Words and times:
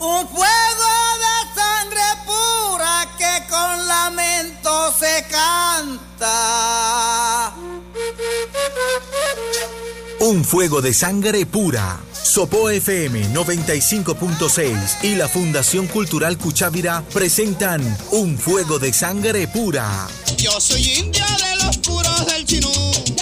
Un 0.00 0.26
fuego 0.28 0.88
de 1.20 1.36
sangre 1.54 2.00
pura 2.24 3.06
que 3.18 3.34
con 3.50 3.86
lamento 3.86 4.94
se 4.98 5.26
canta. 5.30 6.32
Un 10.20 10.42
fuego 10.42 10.80
de 10.80 10.94
sangre 10.94 11.44
pura. 11.44 12.00
Sopó 12.12 12.70
FM 12.70 13.34
95.6 13.34 15.02
y 15.02 15.16
la 15.16 15.28
Fundación 15.28 15.86
Cultural 15.86 16.38
Cuchávira 16.38 17.04
presentan 17.12 17.82
Un 18.12 18.38
fuego 18.38 18.78
de 18.78 18.94
sangre 18.94 19.48
pura. 19.48 20.08
Yo 20.38 20.58
soy 20.60 20.82
indio 20.92 21.24
de 21.26 21.64
los 21.64 21.76
puros 21.78 22.26
del 22.26 22.39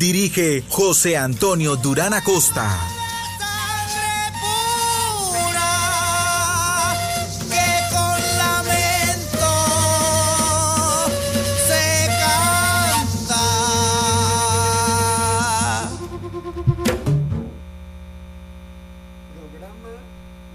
Dirige 0.00 0.64
José 0.70 1.18
Antonio 1.18 1.76
Durán 1.76 2.14
Acosta. 2.14 2.74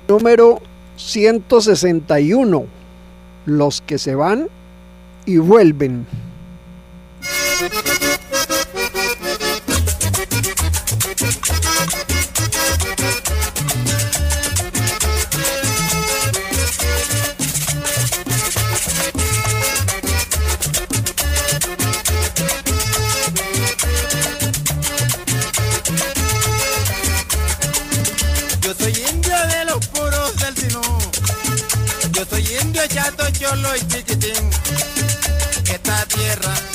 número 0.07 0.59
161, 0.97 2.65
los 3.45 3.81
que 3.81 3.99
se 3.99 4.15
van 4.15 4.47
y 5.27 5.37
vuelven. 5.37 6.24
yo 33.45 33.55
lo 33.57 33.75
chiquitín. 33.77 34.49
Esta 35.71 36.05
tierra 36.05 36.74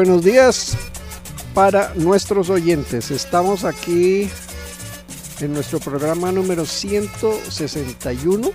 buenos 0.00 0.24
días 0.24 0.78
para 1.52 1.92
nuestros 1.94 2.48
oyentes. 2.48 3.10
Estamos 3.10 3.64
aquí 3.64 4.30
en 5.40 5.52
nuestro 5.52 5.78
programa 5.78 6.32
número 6.32 6.64
161, 6.64 8.50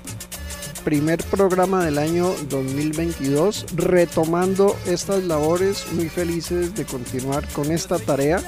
primer 0.84 1.24
programa 1.26 1.86
del 1.86 2.00
año 2.00 2.34
2022, 2.50 3.68
retomando 3.76 4.76
estas 4.88 5.24
labores, 5.26 5.86
muy 5.92 6.10
felices 6.10 6.74
de 6.74 6.84
continuar 6.84 7.48
con 7.50 7.72
esta 7.72 8.00
tarea. 8.00 8.42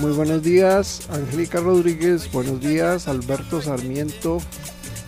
Muy 0.00 0.10
buenos 0.10 0.42
días, 0.42 1.02
Angélica 1.10 1.60
Rodríguez, 1.60 2.32
buenos 2.32 2.60
días, 2.60 3.06
Alberto 3.06 3.62
Sarmiento, 3.62 4.38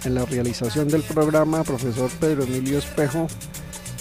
en 0.04 0.14
la 0.14 0.24
realización 0.26 0.86
del 0.86 1.02
programa, 1.02 1.64
profesor 1.64 2.08
Pedro 2.20 2.44
Emilio 2.44 2.78
Espejo, 2.78 3.26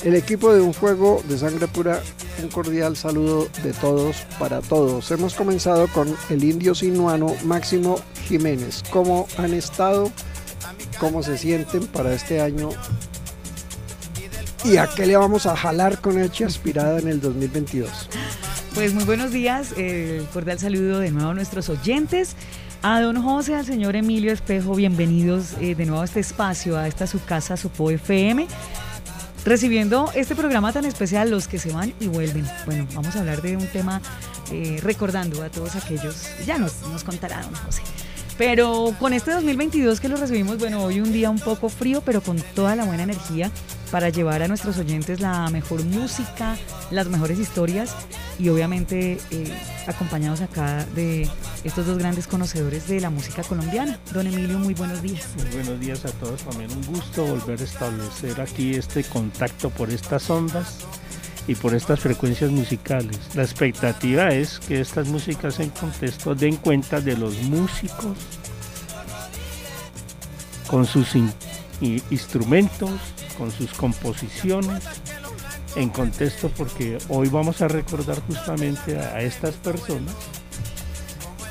el 0.04 0.14
equipo 0.14 0.54
de 0.54 0.62
Un 0.62 0.76
Fuego 0.76 1.24
de 1.28 1.40
Sangre 1.40 1.68
Pura, 1.68 2.04
un 2.44 2.50
cordial 2.50 2.96
saludo 2.96 3.48
de 3.64 3.74
todos 3.74 4.18
para 4.38 4.62
todos. 4.62 5.10
Hemos 5.12 5.34
comenzado 5.34 5.88
con 5.88 6.16
el 6.30 6.44
indio 6.44 6.74
sinuano 6.76 7.36
Máximo 7.44 8.00
Jiménez. 8.28 8.84
¿Cómo 8.90 9.28
han 9.38 9.54
estado? 9.54 10.12
¿Cómo 11.00 11.24
se 11.24 11.38
sienten 11.38 11.88
para 11.88 12.14
este 12.14 12.42
año? 12.42 12.70
¿Y 14.64 14.78
a 14.78 14.88
qué 14.88 15.06
le 15.06 15.18
vamos 15.18 15.46
a 15.46 15.56
jalar 15.56 16.00
con 16.02 16.20
Eche 16.20 16.46
Aspirada 16.46 17.00
en 17.00 17.08
el 17.08 17.22
2022? 17.22 18.10
Pues 18.76 18.94
muy 18.94 19.04
buenos 19.04 19.32
días, 19.32 19.74
eh, 19.78 20.24
cordial 20.34 20.60
saludo 20.60 21.00
de 21.00 21.12
nuevo 21.12 21.32
a 21.32 21.34
nuestros 21.34 21.70
oyentes. 21.70 22.36
A 22.82 23.02
don 23.02 23.22
José, 23.22 23.56
al 23.56 23.66
señor 23.66 23.98
Emilio 23.98 24.32
Espejo, 24.32 24.74
bienvenidos 24.74 25.56
eh, 25.60 25.76
de 25.76 25.86
nuevo 25.86 26.02
a 26.02 26.06
este 26.06 26.22
espacio, 26.22 26.78
a 26.78 26.88
esta 26.88 27.08
su 27.08 27.22
casa, 27.24 27.58
su 27.58 27.70
FM 27.78 28.48
recibiendo 29.46 30.12
este 30.16 30.36
programa 30.36 30.74
tan 30.74 30.86
especial, 30.86 31.30
los 31.30 31.48
que 31.48 31.60
se 31.60 31.72
van 31.72 31.94
y 32.00 32.08
vuelven. 32.08 32.46
Bueno, 32.66 32.88
vamos 32.94 33.16
a 33.16 33.20
hablar 33.20 33.42
de 33.42 33.58
un 33.58 33.68
tema 33.68 34.02
eh, 34.52 34.80
recordando 34.82 35.44
a 35.44 35.50
todos 35.50 35.76
aquellos, 35.76 36.28
ya 36.46 36.58
nos, 36.58 36.82
nos 36.84 37.04
contará 37.04 37.42
don 37.42 37.56
José. 37.56 37.82
Pero 38.40 38.96
con 39.02 39.12
este 39.12 39.32
2022 39.32 40.00
que 40.00 40.08
lo 40.08 40.16
recibimos, 40.16 40.58
bueno, 40.60 40.82
hoy 40.82 41.02
un 41.02 41.12
día 41.12 41.30
un 41.30 41.40
poco 41.40 41.68
frío, 41.68 42.02
pero 42.06 42.22
con 42.22 42.38
toda 42.56 42.74
la 42.78 42.86
buena 42.86 43.04
energía 43.04 43.52
para 43.92 44.08
llevar 44.08 44.42
a 44.42 44.48
nuestros 44.48 44.78
oyentes 44.78 45.20
la 45.20 45.50
mejor 45.50 45.84
música, 45.84 46.56
las 46.90 47.10
mejores 47.10 47.38
historias 47.38 47.94
y 48.40 48.48
obviamente 48.48 49.18
eh, 49.32 49.54
acompañados 49.88 50.40
acá 50.40 50.86
de 50.96 51.28
estos 51.66 51.86
dos 51.86 51.98
grandes 51.98 52.28
conocedores 52.28 52.88
de 52.88 53.02
la 53.02 53.10
música 53.10 53.44
colombiana. 53.44 54.00
Don 54.14 54.26
Emilio, 54.26 54.58
muy 54.58 54.74
buenos 54.74 55.02
días. 55.02 55.28
Muy 55.36 55.62
buenos 55.62 55.78
días 55.82 56.06
a 56.06 56.12
todos, 56.12 56.42
también 56.44 56.72
un 56.72 56.86
gusto 56.96 57.26
volver 57.26 57.60
a 57.60 57.64
establecer 57.66 58.40
aquí 58.40 58.74
este 58.74 59.04
contacto 59.04 59.70
por 59.70 59.90
estas 59.90 60.30
ondas 60.30 60.78
y 61.50 61.56
por 61.56 61.74
estas 61.74 62.00
frecuencias 62.00 62.52
musicales. 62.52 63.18
La 63.34 63.42
expectativa 63.42 64.30
es 64.30 64.60
que 64.60 64.80
estas 64.80 65.08
músicas 65.08 65.60
en 65.60 65.72
contexto 65.72 66.36
den 66.36 66.58
cuenta 66.58 67.02
de 67.02 67.18
los 67.18 67.42
músicos 67.42 68.18
con 70.68 70.86
sus 70.86 71.08
instrumentos, 71.82 72.92
con 73.36 73.52
sus 73.52 73.74
composiciones 73.74 74.84
en 75.76 75.90
contexto 75.90 76.52
porque 76.56 77.00
hoy 77.10 77.30
vamos 77.30 77.64
a 77.64 77.68
recordar 77.68 78.22
justamente 78.28 79.00
a, 79.00 79.20
estas 79.22 79.56
personas 79.56 80.14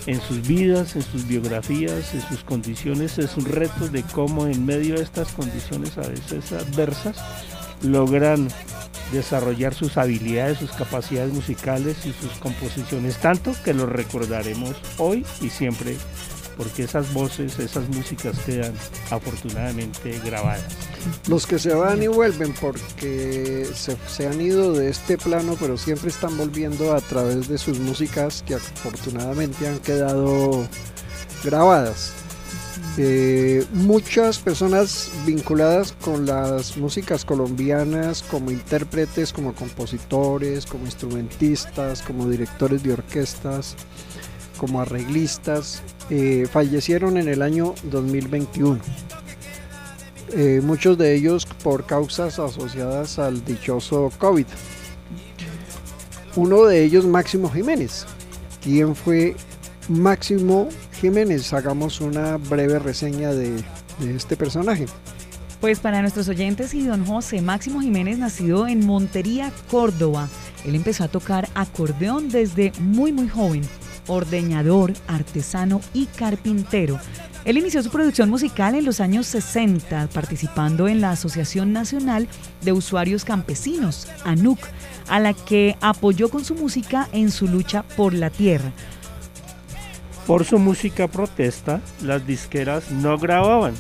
en 0.07 0.21
sus 0.21 0.47
vidas, 0.47 0.95
en 0.95 1.03
sus 1.03 1.27
biografías, 1.27 2.15
en 2.15 2.23
sus 2.29 2.45
condiciones, 2.45 3.19
en 3.19 3.27
sus 3.27 3.45
retos 3.45 3.91
de 3.91 4.05
cómo 4.05 4.47
en 4.47 4.65
medio 4.65 4.95
de 4.95 5.03
estas 5.03 5.33
condiciones 5.33 5.99
a 5.99 6.03
veces 6.03 6.53
adversas 6.53 7.17
logran 7.83 8.49
desarrollar 9.13 9.75
sus 9.75 9.97
habilidades, 9.97 10.59
sus 10.59 10.73
capacidades 10.73 11.33
musicales 11.33 12.05
y 12.05 12.13
sus 12.13 12.33
composiciones, 12.39 13.17
tanto 13.19 13.55
que 13.65 13.75
los 13.75 13.89
recordaremos 13.89 14.77
hoy 14.99 15.25
y 15.41 15.51
siempre 15.51 15.97
porque 16.59 16.83
esas 16.83 17.15
voces, 17.15 17.57
esas 17.61 17.89
músicas 17.89 18.37
quedan 18.41 18.75
afortunadamente 19.11 20.21
grabadas. 20.25 20.65
Los 21.29 21.47
que 21.47 21.59
se 21.59 21.73
van 21.73 22.03
y 22.03 22.09
vuelven 22.09 22.53
porque 22.61 23.67
se, 23.75 24.27
han 24.27 24.41
ido 24.41 24.73
de 24.73 24.91
este 24.91 25.17
plano, 25.17 25.57
pero 25.59 25.79
siempre 25.79 26.11
están 26.11 26.37
volviendo 26.37 26.95
a 26.95 27.01
través 27.01 27.49
de 27.49 27.59
sus 27.59 27.79
músicas 27.79 28.43
que 28.45 28.57
afortunadamente 28.57 29.69
han 29.69 29.79
quedado 29.79 30.67
grabadas. 31.45 32.13
Eh, 32.97 33.65
muchas 33.73 34.39
personas 34.39 35.11
vinculadas 35.25 35.93
con 35.93 36.27
las 36.27 36.77
músicas 36.77 37.25
colombianas 37.25 38.25
como 38.25 38.51
intérpretes, 38.51 39.33
como 39.33 39.55
compositores, 39.55 40.67
como 40.67 40.85
instrumentistas, 40.85 42.03
como 42.03 42.29
directores 42.29 42.83
de 42.83 42.95
orquestas, 42.95 43.77
como 44.59 44.81
arreglistas, 44.81 45.83
eh, 46.11 46.47
fallecieron 46.51 47.17
en 47.17 47.29
el 47.29 47.43
año 47.43 47.75
2021. 47.85 48.81
Eh, 50.33 50.61
muchos 50.63 50.99
de 50.99 51.15
ellos 51.15 51.47
por 51.63 51.87
causas 51.87 52.39
asociadas 52.39 53.19
al 53.19 53.45
dichoso 53.45 54.11
COVID. 54.19 54.47
Uno 56.37 56.65
de 56.65 56.85
ellos, 56.85 57.07
Máximo 57.07 57.51
Jiménez. 57.51 58.07
¿Quién 58.63 58.95
fue 58.95 59.35
Máximo 59.89 60.69
Jiménez? 61.01 61.53
Hagamos 61.53 62.01
una 62.01 62.37
breve 62.37 62.79
reseña 62.79 63.31
de, 63.31 63.57
de 63.99 64.17
este 64.17 64.37
personaje. 64.37 64.87
Pues 65.61 65.81
para 65.81 66.01
nuestros 66.03 66.29
oyentes 66.29 66.75
y 66.75 66.87
don 66.87 67.05
José, 67.05 67.41
Máximo 67.41 67.81
Jiménez 67.81 68.19
nacido 68.19 68.69
en 68.69 68.87
Montería, 68.87 69.53
Córdoba. 69.71 70.29
Él 70.65 70.75
empezó 70.75 71.05
a 71.05 71.09
tocar 71.09 71.49
acordeón 71.55 72.29
desde 72.29 72.73
muy 72.79 73.13
muy 73.13 73.29
joven 73.29 73.63
ordeñador, 74.09 74.93
artesano 75.07 75.81
y 75.93 76.07
carpintero. 76.07 76.99
Él 77.45 77.57
inició 77.57 77.83
su 77.83 77.91
producción 77.91 78.29
musical 78.29 78.75
en 78.75 78.85
los 78.85 79.01
años 79.01 79.27
60, 79.27 80.09
participando 80.09 80.89
en 80.89 81.01
la 81.01 81.13
Asociación 81.13 81.73
Nacional 81.73 82.29
de 82.63 82.73
Usuarios 82.73 83.25
Campesinos, 83.25 84.09
ANUC, 84.25 84.59
a 85.09 85.21
la 85.21 85.33
que 85.33 85.77
apoyó 85.81 86.29
con 86.29 86.45
su 86.45 86.55
música 86.55 87.09
en 87.13 87.31
su 87.31 87.47
lucha 87.47 87.85
por 87.97 88.13
la 88.13 88.31
tierra. 88.31 88.73
Por 90.29 90.45
su 90.45 90.59
música 90.59 91.09
protesta, 91.09 91.81
las 92.03 92.27
disqueras 92.27 92.91
no 92.91 93.17
grababan 93.17 93.73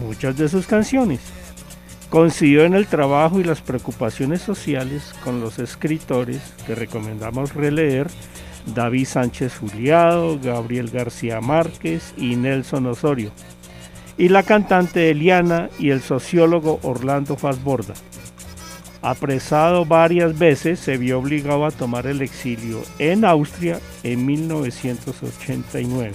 muchas 0.00 0.36
de 0.36 0.48
sus 0.48 0.66
canciones. 0.66 1.20
Consiguió 2.10 2.64
en 2.64 2.74
el 2.74 2.88
trabajo 2.88 3.38
y 3.38 3.44
las 3.44 3.60
preocupaciones 3.60 4.42
sociales 4.42 5.14
con 5.22 5.40
los 5.40 5.60
escritores 5.60 6.42
que 6.66 6.74
recomendamos 6.74 7.54
releer 7.54 8.08
David 8.74 9.06
Sánchez 9.06 9.58
Juliado, 9.58 10.36
Gabriel 10.42 10.90
García 10.90 11.40
Márquez 11.40 12.12
y 12.16 12.34
Nelson 12.34 12.86
Osorio, 12.86 13.30
y 14.18 14.30
la 14.30 14.42
cantante 14.42 15.12
Eliana 15.12 15.70
y 15.78 15.90
el 15.90 16.00
sociólogo 16.00 16.80
Orlando 16.82 17.36
Fasborda. 17.36 17.94
Apresado 19.02 19.84
varias 19.84 20.38
veces, 20.38 20.80
se 20.80 20.96
vio 20.96 21.18
obligado 21.18 21.64
a 21.64 21.70
tomar 21.70 22.06
el 22.06 22.22
exilio 22.22 22.82
en 22.98 23.24
Austria 23.24 23.80
en 24.02 24.26
1989. 24.26 26.12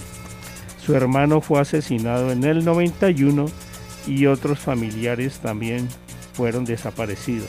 Su 0.84 0.94
hermano 0.94 1.40
fue 1.40 1.60
asesinado 1.60 2.32
en 2.32 2.44
el 2.44 2.64
91 2.64 3.46
y 4.06 4.26
otros 4.26 4.58
familiares 4.58 5.38
también 5.38 5.88
fueron 6.34 6.64
desaparecidos 6.64 7.48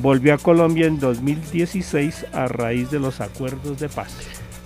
volvió 0.00 0.34
a 0.34 0.38
Colombia 0.38 0.86
en 0.86 0.98
2016 0.98 2.26
a 2.32 2.46
raíz 2.48 2.90
de 2.90 3.00
los 3.00 3.20
acuerdos 3.20 3.78
de 3.78 3.88
paz. 3.88 4.12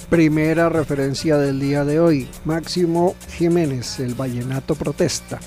Primera 0.08 0.68
referencia 0.68 1.38
del 1.38 1.60
día 1.60 1.84
de 1.84 2.00
hoy, 2.00 2.28
Máximo 2.44 3.14
Jiménez, 3.36 4.00
el 4.00 4.14
vallenato 4.14 4.74
protesta. 4.74 5.38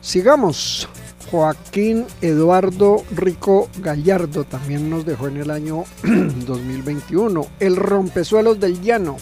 Sigamos. 0.00 0.88
Joaquín 1.30 2.06
Eduardo 2.22 3.04
Rico 3.10 3.68
Gallardo 3.78 4.44
también 4.44 4.88
nos 4.88 5.04
dejó 5.04 5.28
en 5.28 5.36
el 5.36 5.50
año 5.50 5.84
2021. 6.02 7.46
El 7.60 7.76
rompesuelos 7.76 8.58
del 8.58 8.80
llano, 8.80 9.16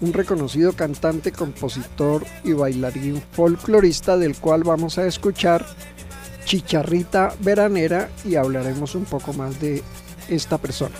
un 0.00 0.12
reconocido 0.12 0.72
cantante, 0.72 1.32
compositor 1.32 2.24
y 2.44 2.52
bailarín 2.52 3.22
folclorista 3.32 4.16
del 4.16 4.36
cual 4.36 4.62
vamos 4.62 4.98
a 4.98 5.06
escuchar 5.06 5.66
chicharrita 6.44 7.34
veranera 7.40 8.08
y 8.24 8.36
hablaremos 8.36 8.94
un 8.94 9.04
poco 9.04 9.32
más 9.32 9.60
de 9.60 9.82
esta 10.28 10.58
persona. 10.58 10.94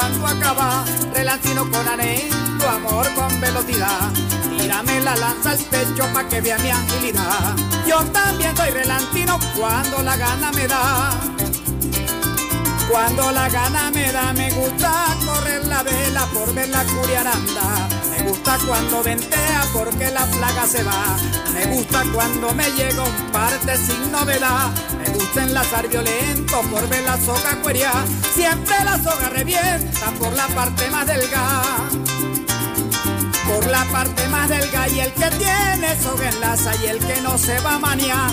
Cuando 0.00 0.26
acabar. 0.26 0.84
Relancino 1.14 1.70
con 1.70 1.86
anhelo, 1.86 2.68
amor 2.68 3.06
con 3.14 3.40
velocidad. 3.40 4.10
Tírame 4.58 5.00
la 5.00 5.14
lanza 5.16 5.50
al 5.50 5.58
pecho 5.58 6.06
pa' 6.14 6.26
que 6.28 6.40
vea 6.40 6.58
mi 6.58 6.70
agilidad. 6.70 7.54
Yo 7.86 7.98
también 8.06 8.56
soy 8.56 8.70
relantino 8.70 9.38
cuando 9.56 10.02
la 10.02 10.16
gana 10.16 10.50
me 10.52 10.66
da. 10.66 11.10
Cuando 12.90 13.30
la 13.30 13.48
gana 13.48 13.90
me 13.90 14.10
da, 14.10 14.32
me 14.32 14.50
gusta 14.52 15.16
correr 15.26 15.66
la 15.66 15.82
vela 15.82 16.26
por 16.32 16.52
ver 16.54 16.68
la 16.70 16.82
curiaranda. 16.84 17.99
Me 18.20 18.28
gusta 18.28 18.58
cuando 18.66 19.02
ventea 19.02 19.64
porque 19.72 20.10
la 20.10 20.26
plaga 20.26 20.66
se 20.66 20.82
va. 20.82 21.16
Me 21.54 21.74
gusta 21.74 22.04
cuando 22.12 22.52
me 22.52 22.70
llega 22.72 23.02
un 23.02 23.32
parte 23.32 23.74
sin 23.78 24.12
novedad. 24.12 24.68
Me 24.98 25.08
gusta 25.14 25.44
enlazar 25.44 25.88
violento 25.88 26.60
por 26.70 26.86
ver 26.90 27.02
la 27.04 27.16
soga 27.16 27.56
cueria. 27.62 27.92
Siempre 28.34 28.74
la 28.84 29.02
soga 29.02 29.30
revienta 29.30 30.10
por 30.18 30.34
la 30.34 30.46
parte 30.48 30.90
más 30.90 31.06
delgada 31.06 32.09
por 33.50 33.66
la 33.66 33.84
parte 33.86 34.28
más 34.28 34.48
delgada 34.48 34.88
y 34.88 35.00
el 35.00 35.12
que 35.12 35.30
tiene 35.30 36.00
soga 36.00 36.28
enlaza 36.28 36.72
y 36.82 36.86
el 36.86 36.98
que 36.98 37.20
no 37.20 37.36
se 37.36 37.58
va 37.60 37.74
a 37.74 37.78
maniar 37.78 38.30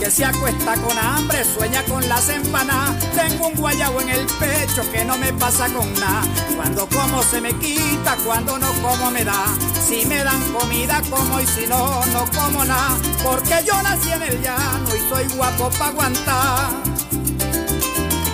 que 0.00 0.10
se 0.10 0.24
acuesta 0.24 0.74
con 0.76 0.96
hambre, 0.98 1.44
sueña 1.44 1.84
con 1.84 2.08
las 2.08 2.30
empanadas. 2.30 2.96
Tengo 3.14 3.48
un 3.48 3.54
guayabo 3.54 4.00
en 4.00 4.08
el 4.08 4.26
pecho 4.26 4.82
que 4.90 5.04
no 5.04 5.18
me 5.18 5.30
pasa 5.34 5.66
con 5.68 5.92
nada. 5.94 6.22
Cuando 6.56 6.88
como 6.88 7.22
se 7.22 7.40
me 7.42 7.52
quita, 7.58 8.16
cuando 8.24 8.58
no 8.58 8.72
como 8.80 9.10
me 9.10 9.24
da. 9.24 9.44
Si 9.86 10.06
me 10.06 10.24
dan 10.24 10.40
comida 10.52 11.02
como 11.10 11.38
y 11.40 11.46
si 11.46 11.66
no, 11.66 12.02
no 12.06 12.24
como 12.30 12.64
nada. 12.64 12.96
Porque 13.22 13.56
yo 13.66 13.82
nací 13.82 14.10
en 14.10 14.22
el 14.22 14.40
llano 14.40 14.88
y 14.96 15.08
soy 15.10 15.36
guapo 15.36 15.68
pa' 15.78 15.88
aguantar. 15.88 16.89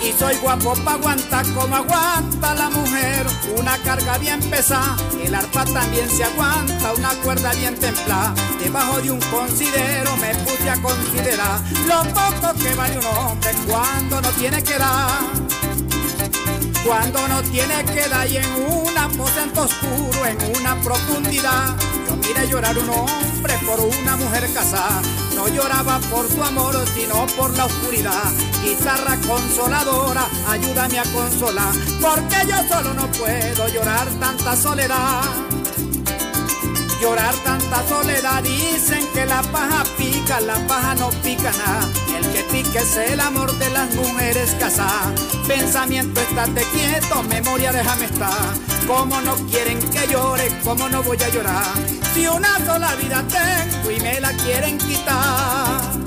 Y 0.07 0.13
soy 0.13 0.37
guapo 0.37 0.73
pa' 0.85 0.93
aguantar 0.93 1.45
como 1.53 1.75
aguanta 1.75 2.55
la 2.55 2.71
mujer. 2.71 3.27
Una 3.59 3.77
carga 3.79 4.19
bien 4.19 4.39
pesada, 4.49 4.97
el 5.21 5.35
arpa 5.35 5.65
también 5.65 6.09
se 6.09 6.23
aguanta 6.23 6.93
Una 6.93 7.09
cuerda 7.25 7.53
bien 7.55 7.75
templada, 7.75 8.35
debajo 8.61 9.01
de 9.01 9.11
un 9.11 9.21
considero 9.21 10.17
Me 10.19 10.35
puse 10.35 10.71
a 10.71 10.81
considerar 10.81 11.61
lo 11.87 12.03
poco 12.11 12.55
que 12.63 12.75
vale 12.75 12.99
un 12.99 13.07
hombre 13.07 13.51
Cuando 13.67 14.21
no 14.21 14.29
tiene 14.31 14.63
que 14.63 14.79
dar. 14.79 15.11
Cuando 16.85 17.27
no 17.27 17.43
tiene 17.43 17.85
que 17.85 18.09
dar 18.09 18.29
y 18.31 18.37
en 18.37 18.55
un 18.69 18.97
aposento 18.97 19.63
oscuro 19.63 20.27
En 20.27 20.57
una 20.57 20.81
profundidad. 20.83 21.75
Yo 22.09 22.17
mire 22.17 22.49
llorar 22.49 22.79
un 22.79 22.89
hombre 22.91 23.55
por 23.67 23.81
una 23.81 24.17
mujer 24.17 24.49
casada 24.55 25.03
no 25.37 25.49
lloraba 25.49 26.01
por 26.11 26.27
su 26.29 26.43
amor, 26.43 26.75
sino 26.95 27.27
por 27.37 27.55
la 27.57 27.67
oscuridad. 27.67 28.33
Guitarra 28.65 29.17
consoladora, 29.27 30.27
ayúdame 30.49 30.99
a 30.99 31.05
consolar, 31.05 31.75
porque 32.01 32.37
yo 32.49 32.57
solo 32.69 32.95
no 32.95 33.07
puedo 33.13 33.69
llorar 33.69 34.09
tanta 34.19 34.57
soledad. 34.57 35.56
Llorar 37.01 37.35
tanta 37.45 37.87
soledad, 37.87 38.43
dicen 38.43 39.07
que 39.13 39.27
la 39.27 39.43
paja 39.43 39.85
pica, 39.99 40.41
la 40.41 40.55
paja 40.67 40.95
no 40.95 41.11
pica 41.23 41.53
nada. 41.53 41.89
El 42.17 42.27
que 42.33 42.43
pique 42.45 42.79
es 42.79 42.97
el 42.97 43.21
amor 43.21 43.53
de 43.59 43.69
las 43.71 43.95
mujeres 43.95 44.57
casadas. 44.59 45.21
Pensamiento, 45.47 46.21
estate 46.21 46.65
quieto, 46.73 47.23
memoria, 47.25 47.73
déjame 47.73 48.07
estar. 48.07 48.55
Como 48.87 49.21
no 49.21 49.35
quieren 49.51 49.79
que 49.91 50.07
llore, 50.09 50.49
como 50.65 50.89
no 50.89 51.03
voy 51.03 51.19
a 51.23 51.29
llorar. 51.29 51.75
Si 52.15 52.27
una 52.27 52.57
sola 52.65 52.95
vida 52.95 53.23
tengo 53.29 53.91
y 53.91 54.01
me 54.01 54.21
la 54.21 54.33
quieren 54.33 54.79
quitar. 54.79 56.06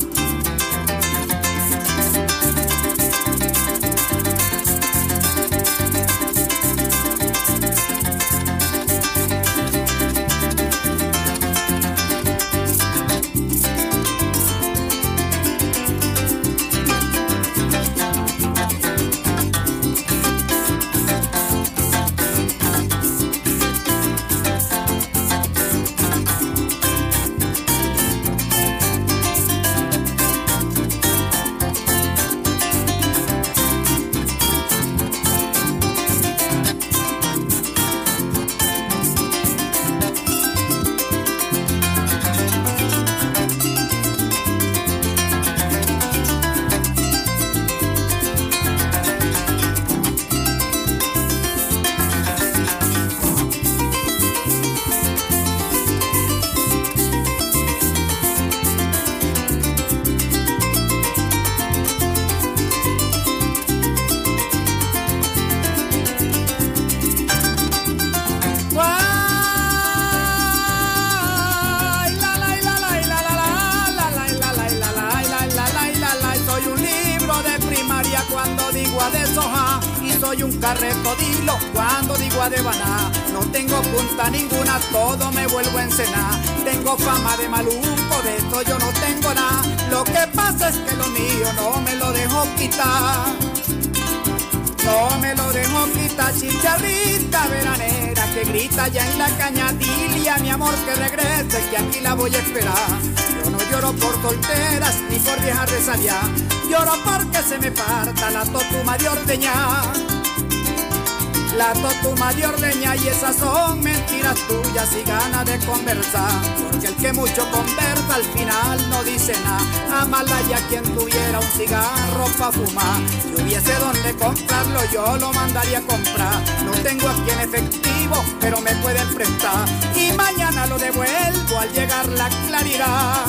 Si 122.67 123.41
hubiese 123.41 123.73
donde 123.75 124.13
comprarlo, 124.15 124.79
yo 124.91 125.17
lo 125.17 125.31
mandaría 125.31 125.77
a 125.77 125.81
comprar. 125.81 126.43
No 126.65 126.71
tengo 126.83 127.07
aquí 127.07 127.31
en 127.31 127.39
efectivo, 127.39 128.23
pero 128.41 128.59
me 128.59 128.75
pueden 128.75 129.07
prestar. 129.15 129.65
Y 129.95 130.11
mañana 130.13 130.67
lo 130.67 130.77
devuelvo 130.77 131.57
al 131.57 131.71
llegar 131.71 132.07
la 132.09 132.29
claridad. 132.47 133.28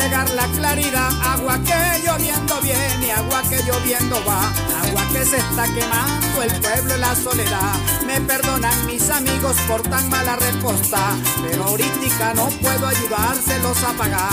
Llegar 0.00 0.30
la 0.30 0.46
claridad, 0.46 1.10
agua 1.24 1.58
que 1.58 2.06
lloviendo 2.06 2.60
viene, 2.60 3.10
agua 3.10 3.42
que 3.50 3.56
lloviendo 3.64 4.24
va, 4.24 4.44
agua 4.86 5.02
que 5.12 5.24
se 5.24 5.38
está 5.38 5.64
quemando 5.64 6.42
el 6.42 6.52
pueblo 6.60 6.96
y 6.96 7.00
la 7.00 7.16
soledad. 7.16 7.74
Me 8.06 8.20
perdonan 8.20 8.86
mis 8.86 9.10
amigos 9.10 9.56
por 9.66 9.82
tan 9.82 10.08
mala 10.08 10.36
respuesta, 10.36 11.00
pero 11.42 11.64
ahorita 11.64 12.32
no 12.34 12.46
puedo 12.62 12.86
ayudárselos 12.86 13.82
a 13.82 13.92
pagar. 13.94 14.30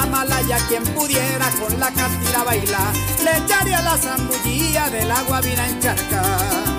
Amala 0.00 0.40
ya 0.48 0.56
quien 0.68 0.82
pudiera 0.94 1.50
con 1.60 1.78
la 1.78 1.90
cartera 1.90 2.44
bailar, 2.44 2.94
le 3.22 3.36
echaría 3.36 3.82
la 3.82 3.98
zambullía 3.98 4.88
del 4.88 5.10
agua 5.10 5.42
vina 5.42 5.68
encharcada 5.68 6.71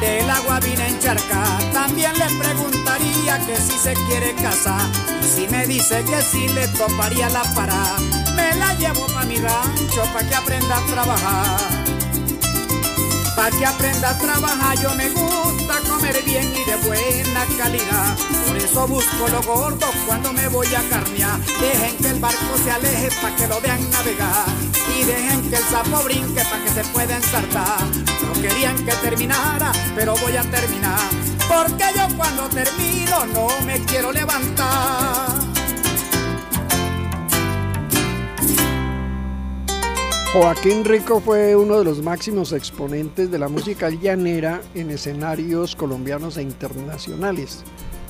del 0.00 0.30
agua 0.30 0.60
vine 0.60 0.88
encharcada. 0.88 1.58
También 1.72 2.12
le 2.18 2.26
preguntaría 2.38 3.38
que 3.46 3.56
si 3.56 3.78
se 3.78 3.94
quiere 4.08 4.34
casar. 4.34 4.88
si 5.34 5.46
me 5.48 5.66
dice 5.66 6.04
que 6.04 6.22
sí, 6.22 6.48
le 6.48 6.66
toparía 6.68 7.28
la 7.28 7.42
parada. 7.54 7.98
Me 8.34 8.54
la 8.56 8.74
llevo 8.74 9.06
pa' 9.08 9.24
mi 9.24 9.36
rancho 9.36 10.02
pa' 10.12 10.22
que 10.26 10.34
aprenda 10.34 10.76
a 10.76 10.86
trabajar. 10.86 11.79
Pa' 13.40 13.50
que 13.50 13.64
aprenda 13.64 14.10
a 14.10 14.18
trabajar, 14.18 14.78
yo 14.82 14.94
me 14.96 15.08
gusta 15.08 15.80
comer 15.88 16.22
bien 16.26 16.52
y 16.54 16.62
de 16.62 16.76
buena 16.86 17.46
calidad. 17.56 18.14
Por 18.46 18.54
eso 18.58 18.86
busco 18.86 19.28
lo 19.28 19.42
gordo 19.42 19.86
cuando 20.06 20.30
me 20.34 20.46
voy 20.48 20.66
a 20.74 20.86
carnear. 20.90 21.40
Dejen 21.58 21.96
que 21.96 22.08
el 22.08 22.20
barco 22.20 22.58
se 22.62 22.70
aleje 22.70 23.08
pa' 23.22 23.34
que 23.36 23.48
lo 23.48 23.58
vean 23.62 23.90
navegar. 23.90 24.44
Y 24.94 25.04
dejen 25.04 25.48
que 25.48 25.56
el 25.56 25.64
sapo 25.64 26.04
brinque 26.04 26.42
pa' 26.44 26.62
que 26.62 26.68
se 26.68 26.84
pueda 26.90 27.16
ensartar. 27.16 27.80
No 28.26 28.42
querían 28.42 28.76
que 28.84 28.92
terminara, 28.96 29.72
pero 29.94 30.14
voy 30.16 30.36
a 30.36 30.42
terminar. 30.42 31.00
Porque 31.48 31.84
yo 31.96 32.14
cuando 32.18 32.46
termino 32.50 33.24
no 33.24 33.48
me 33.64 33.82
quiero 33.86 34.12
levantar. 34.12 35.39
Joaquín 40.32 40.84
Rico 40.84 41.18
fue 41.18 41.56
uno 41.56 41.80
de 41.80 41.84
los 41.84 42.02
máximos 42.02 42.52
exponentes 42.52 43.32
de 43.32 43.38
la 43.40 43.48
música 43.48 43.90
llanera 43.90 44.60
en 44.76 44.90
escenarios 44.90 45.74
colombianos 45.74 46.36
e 46.36 46.42
internacionales. 46.42 47.64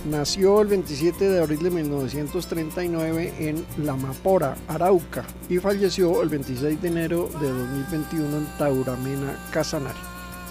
Nació 0.05 0.61
el 0.61 0.69
27 0.69 1.31
de 1.31 1.41
abril 1.41 1.63
de 1.63 1.71
1939 1.71 3.33
en 3.39 3.65
La 3.83 3.97
Mapora, 3.97 4.55
Arauca, 4.69 5.25
y 5.49 5.57
falleció 5.57 6.21
el 6.21 6.29
26 6.29 6.83
de 6.83 6.89
enero 6.89 7.31
de 7.41 7.49
2021 7.49 8.37
en 8.37 8.47
Tauramena, 8.59 9.39
Casanare. 9.51 9.99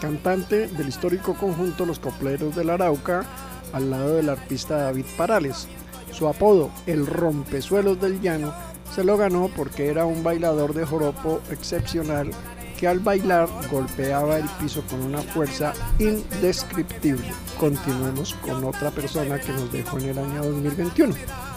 Cantante 0.01 0.69
del 0.69 0.87
histórico 0.87 1.35
conjunto 1.35 1.85
Los 1.85 1.99
Copleros 1.99 2.55
del 2.55 2.71
Arauca, 2.71 3.27
al 3.73 3.91
lado 3.91 4.15
del 4.15 4.29
artista 4.29 4.75
David 4.75 5.05
Parales. 5.15 5.67
Su 6.13 6.27
apodo, 6.27 6.71
el 6.87 7.05
Rompesuelos 7.05 8.01
del 8.01 8.19
Llano, 8.21 8.51
se 8.93 9.03
lo 9.03 9.17
ganó 9.17 9.49
porque 9.55 9.87
era 9.87 10.05
un 10.05 10.23
bailador 10.23 10.73
de 10.73 10.85
joropo 10.85 11.41
excepcional 11.51 12.31
que 12.79 12.87
al 12.87 12.99
bailar 12.99 13.49
golpeaba 13.69 14.37
el 14.37 14.45
piso 14.61 14.81
con 14.89 15.01
una 15.01 15.21
fuerza 15.21 15.73
indescriptible. 15.99 17.27
Continuemos 17.59 18.35
con 18.35 18.63
otra 18.63 18.89
persona 18.89 19.37
que 19.37 19.51
nos 19.51 19.69
dejó 19.71 19.99
en 19.99 20.09
el 20.09 20.17
año 20.17 20.43
2021. 20.43 21.13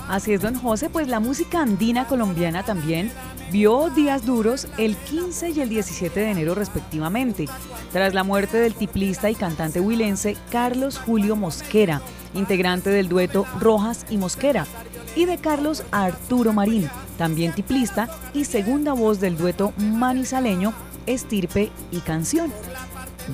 Así 0.09 0.33
es, 0.33 0.41
don 0.41 0.57
José, 0.57 0.91
pues 0.91 1.07
la 1.07 1.21
música 1.21 1.63
andina 1.63 2.07
colombiana 2.07 2.65
también 2.65 3.13
vio 3.53 3.89
días 3.91 4.27
duros 4.27 4.67
el 4.79 4.97
15 4.97 5.51
y 5.51 5.61
el 5.61 5.69
17 5.69 6.19
de 6.19 6.31
enero 6.31 6.57
respectivamente, 6.57 7.47
tras 7.93 8.15
la 8.15 8.25
muerte 8.25 8.57
del 8.57 8.75
tiplista 8.75 9.31
y 9.31 9.37
cantante 9.37 9.81
huilense 9.81 10.37
Carlos 10.51 10.99
Julio 10.99 11.37
Mosquera, 11.37 12.03
integrante 12.35 12.91
del 12.91 13.09
dueto 13.09 13.47
Rojas 13.61 14.07
y 14.11 14.17
Mosquera, 14.17 14.67
y 15.15 15.27
de 15.27 15.39
Carlos 15.39 15.85
Arturo 15.91 16.53
Marín, 16.53 16.89
también 17.19 17.53
tiplista 17.53 18.09
y 18.33 18.45
segunda 18.45 18.93
voz 18.93 19.21
del 19.21 19.37
dueto 19.37 19.73
manizaleño 19.77 20.73
Estirpe 21.07 21.71
y 21.91 21.99
Canción. 22.01 22.53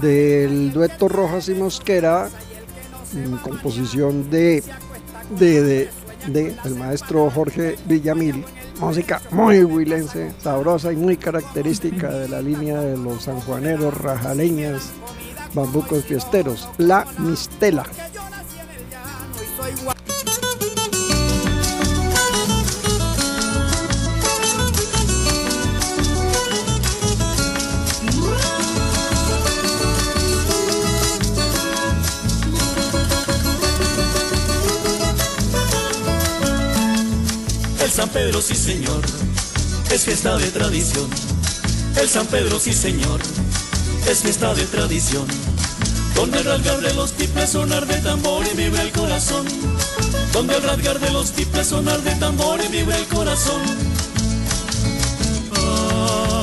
Del 0.00 0.72
dueto 0.72 1.08
Rojas 1.08 1.48
y 1.48 1.54
Mosquera, 1.54 2.28
composición 3.42 4.28
de, 4.30 4.62
de, 5.38 5.62
de, 5.62 5.90
de 6.26 6.56
el 6.64 6.74
maestro 6.74 7.30
Jorge 7.30 7.76
Villamil, 7.86 8.44
música 8.80 9.20
muy 9.30 9.64
huilense, 9.64 10.32
sabrosa 10.38 10.92
y 10.92 10.96
muy 10.96 11.16
característica 11.16 12.10
de 12.10 12.28
la 12.28 12.40
línea 12.40 12.80
de 12.80 12.96
los 12.96 13.24
sanjuaneros, 13.24 13.94
rajaleñas, 13.94 14.90
bambucos 15.54 16.04
fiesteros, 16.04 16.68
la 16.78 17.06
mistela. 17.18 17.84
El 19.68 19.76
San 37.92 38.08
Pedro, 38.08 38.40
sí 38.40 38.54
señor, 38.54 39.02
es 39.90 40.04
fiesta 40.04 40.38
de 40.38 40.50
tradición. 40.50 41.10
El 42.00 42.08
San 42.08 42.26
Pedro, 42.26 42.58
sí 42.58 42.72
señor, 42.72 43.20
es 44.08 44.20
fiesta 44.20 44.54
de 44.54 44.64
tradición. 44.64 45.47
Donde 46.18 46.38
el 46.38 46.44
rasgar 46.46 46.80
de 46.80 46.92
los 46.94 47.12
tiples 47.12 47.50
sonar 47.50 47.86
de 47.86 47.94
tambor 48.00 48.44
y 48.52 48.56
vibra 48.56 48.82
el 48.82 48.90
corazón. 48.90 49.46
Donde 50.32 50.56
el 50.56 50.62
rasgar 50.64 50.98
de 50.98 51.12
los 51.12 51.30
tiples 51.30 51.68
sonar 51.68 52.00
de 52.00 52.10
tambor 52.16 52.58
y 52.60 52.66
vibra 52.72 52.98
el 52.98 53.06
corazón. 53.06 53.62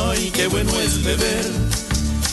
Ay, 0.07 0.31
qué 0.33 0.47
bueno 0.47 0.71
es 0.79 1.03
beber 1.03 1.45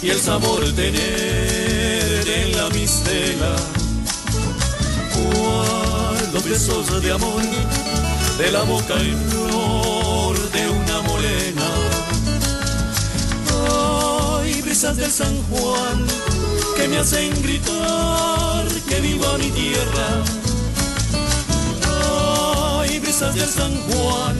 y 0.02 0.10
el 0.10 0.20
sabor 0.20 0.62
tener 0.72 2.28
en 2.28 2.56
la 2.56 2.70
mistela. 2.70 3.56
Cuál 5.12 6.32
los 6.32 6.44
besos 6.44 7.02
de 7.02 7.10
amor 7.10 7.42
de 8.38 8.52
la 8.52 8.62
boca 8.62 8.94
en 9.00 9.18
flor 9.30 10.50
de 10.52 10.70
una 10.70 11.00
morena. 11.02 11.68
Ay, 14.38 14.62
brisas 14.62 14.96
del 14.96 15.10
San 15.10 15.36
Juan 15.50 16.41
que 16.82 16.88
me 16.88 16.98
hacen 16.98 17.30
gritar 17.42 18.66
que 18.88 19.00
viva 19.00 19.38
mi 19.38 19.50
tierra. 19.50 20.08
Ay, 22.80 22.98
brisas 22.98 23.36
del 23.36 23.48
San 23.48 23.72
Juan 23.82 24.36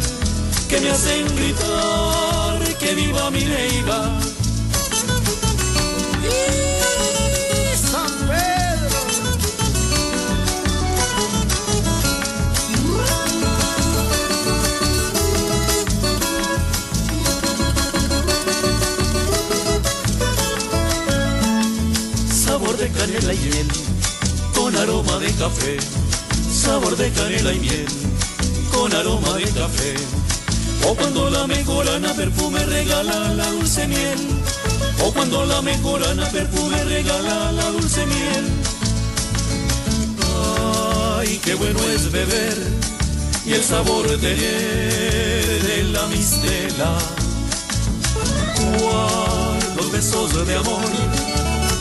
que 0.69 0.81
me 0.81 0.91
hacen 0.91 1.25
gritar 1.37 2.59
que 2.81 2.95
viva 2.97 3.31
mi 3.31 3.45
Neiva. 3.45 4.32
Canela 23.13 23.35
y 23.35 23.39
miel, 23.39 23.69
con 24.55 24.77
aroma 24.77 25.19
de 25.19 25.31
café. 25.33 25.77
Sabor 26.51 26.97
de 26.97 27.11
canela 27.11 27.53
y 27.53 27.61
miel, 27.61 27.87
con 28.71 28.93
aroma 28.95 29.35
de 29.35 29.45
café. 29.45 29.95
O 30.87 30.95
cuando 30.95 31.31
la 31.31 31.47
mejorana 31.47 32.15
perfume 32.15 32.65
regala 32.65 33.35
la 33.35 33.47
dulce 33.51 33.87
miel. 33.87 34.19
O 35.05 35.13
cuando 35.13 35.45
la 35.45 35.61
mejorana 35.63 36.27
perfume 36.29 36.85
regala 36.85 37.53
la 37.53 37.71
dulce 37.71 38.07
miel. 38.07 38.49
Ay, 41.19 41.41
qué 41.45 41.55
bueno 41.55 41.81
es 41.91 42.11
beber 42.11 42.57
y 43.45 43.53
el 43.53 43.63
sabor 43.63 44.07
tener 44.19 45.63
de 45.63 45.85
la 45.93 46.07
mistela. 46.07 46.99
Cuál 48.57 49.77
los 49.77 49.93
besos 49.93 50.47
de 50.47 50.57
amor 50.57 50.83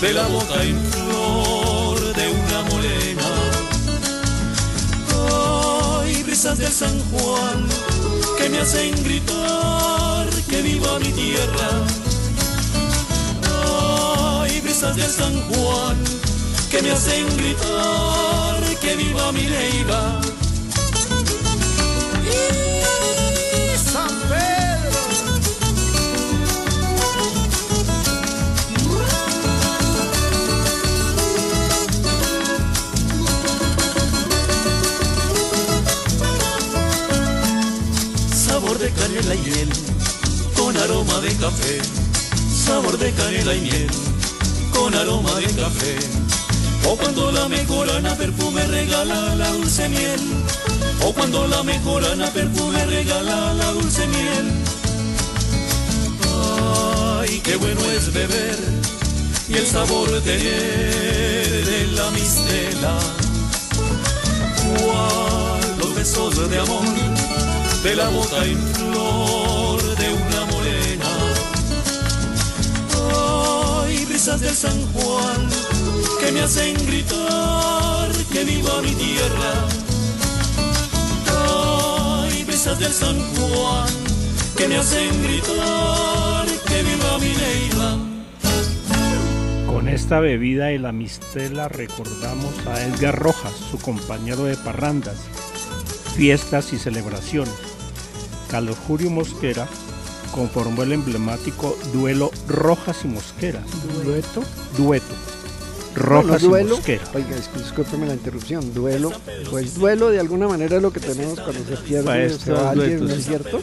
de 0.02 0.14
la 0.14 0.26
boca 0.28 0.64
en 0.64 1.01
brisas 6.42 6.58
del 6.58 6.72
San 6.72 7.00
Juan 7.12 7.68
que 8.36 8.50
me 8.50 8.62
hacen 8.62 8.92
gritar 9.04 10.28
que 10.50 10.64
viva 10.64 10.98
mi 10.98 11.12
tierra. 11.12 11.70
Ay, 14.42 14.60
brisas 14.62 14.96
del 14.96 15.08
San 15.08 15.40
Juan 15.50 15.98
que 16.72 16.82
me 16.82 16.92
hacen 16.94 17.28
gritar 17.38 18.60
que 18.82 18.96
viva 18.96 19.32
mi 19.32 19.44
Neiva. 19.44 20.41
Canela 39.00 39.36
y 39.36 39.40
miel, 39.40 39.70
con 40.56 40.78
aroma 40.78 41.20
de 41.22 41.36
café. 41.36 41.80
Sabor 42.66 42.98
de 42.98 43.12
canela 43.14 43.56
y 43.56 43.62
miel, 43.62 43.88
con 44.74 44.94
aroma 44.96 45.34
de 45.36 45.48
café. 45.48 45.96
O 46.88 46.96
cuando 46.98 47.32
la 47.32 47.48
mejorana 47.48 48.16
perfume 48.16 48.66
regala 48.68 49.36
la 49.36 49.50
dulce 49.52 49.88
miel. 49.90 50.20
O 51.06 51.14
cuando 51.14 51.48
la 51.48 51.64
mejorana 51.64 52.28
perfume 52.32 52.86
regala 52.86 53.54
la 53.54 53.72
dulce 53.72 54.08
miel. 54.08 54.52
Ay, 57.20 57.40
qué 57.44 57.56
bueno 57.56 57.82
es 57.92 58.14
beber 58.14 58.58
y 59.48 59.58
el 59.58 59.68
sabor 59.68 60.10
tener 60.22 61.66
de 61.66 61.88
la 61.92 62.10
mistela. 62.12 63.00
Cuál 64.64 65.78
los 65.78 65.96
besos 65.96 66.50
de 66.50 66.60
amor 66.60 66.86
de 67.84 67.96
la 67.96 68.10
boca 68.10 68.46
en 68.46 68.60
flor 68.76 69.82
de 69.98 70.14
una 70.14 70.46
morena. 70.46 71.06
Ay, 73.84 74.06
brisas 74.06 74.40
del 74.40 74.54
San 74.54 74.80
Juan 74.94 75.50
que 76.20 76.32
me 76.32 76.42
hacen 76.42 76.76
gritar 76.86 78.12
que 78.32 78.44
viva 78.44 78.82
mi 78.84 78.92
tierra. 78.92 79.68
Ay, 82.24 82.44
brisas 82.44 82.78
del 82.78 82.92
San 82.92 83.20
Juan 83.36 83.90
que 84.56 84.68
me 84.68 84.78
hacen 84.78 85.24
gritar 85.24 86.46
que 86.68 86.84
viva 86.84 87.18
mi 87.20 87.34
Neiva. 87.34 87.98
Con 89.66 89.88
esta 89.88 90.20
bebida 90.20 90.66
de 90.68 90.78
la 90.78 90.92
mistela 90.92 91.68
recordamos 91.68 92.54
a 92.68 92.80
Edgar 92.84 93.18
Rojas, 93.18 93.54
su 93.72 93.80
compañero 93.80 94.44
de 94.44 94.56
parrandas, 94.56 95.18
fiestas 96.16 96.74
y 96.74 96.78
celebraciones. 96.78 97.71
Carlos 98.52 98.78
Julio 98.88 99.10
Mosquera 99.10 99.68
conformó 100.34 100.84
el 100.84 100.92
emblemático 100.94 101.78
duelo 101.94 102.32
Rojas 102.48 102.98
y 103.04 103.08
Mosquera. 103.08 103.62
Dueto. 104.04 104.44
Dueto. 104.78 105.06
Rojas 105.96 106.42
Bueno, 106.44 106.48
duelo. 106.50 106.68
y 106.68 106.72
Mosquera. 106.78 107.04
Oiga, 107.14 107.30
discú- 107.38 107.60
discúlpeme 107.62 108.08
la 108.08 108.14
interrupción. 108.14 108.74
Duelo. 108.74 109.12
Pues 109.50 109.76
duelo 109.76 110.10
de 110.10 110.20
alguna 110.22 110.48
manera 110.48 110.78
es 110.78 110.82
lo 110.82 110.92
que 110.94 111.00
tenemos 111.02 111.40
cuando 111.40 111.64
se 111.66 111.76
pierde 111.84 112.06
Para 112.06 112.20
o 112.24 112.26
estos 112.26 112.42
se 112.44 112.52
va 112.54 112.70
alguien, 112.72 113.00
duetos. 113.00 113.10
¿no 113.10 113.16
es 113.16 113.26
cierto? 113.26 113.62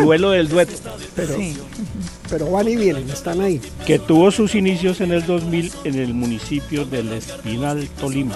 Duelo 0.00 0.30
del 0.30 0.48
dueto. 0.48 0.72
Pero, 1.14 1.36
Sí. 1.36 1.56
pero 2.28 2.50
van 2.50 2.66
y 2.68 2.76
vienen, 2.76 3.08
están 3.10 3.40
ahí. 3.40 3.60
que 3.86 3.98
tuvo 4.00 4.30
sus 4.32 4.54
inicios 4.56 5.00
en 5.00 5.12
el 5.12 5.24
2000 5.26 5.72
en 5.84 5.94
el 5.96 6.12
municipio 6.14 6.84
del 6.86 7.12
Espinal, 7.12 7.88
Tolima. 8.00 8.34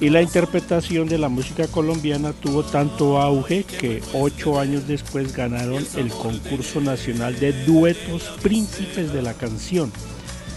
Y 0.00 0.08
la 0.08 0.22
interpretación 0.22 1.08
de 1.08 1.18
la 1.18 1.28
música 1.28 1.66
colombiana 1.68 2.32
tuvo 2.32 2.62
tanto 2.62 3.20
auge 3.20 3.64
que 3.64 4.02
ocho 4.14 4.58
años 4.58 4.88
después 4.88 5.36
ganaron 5.36 5.86
el 5.94 6.08
concurso 6.08 6.80
nacional 6.80 7.38
de 7.38 7.52
duetos 7.64 8.22
príncipes 8.42 9.12
de 9.12 9.20
la 9.20 9.34
canción, 9.34 9.92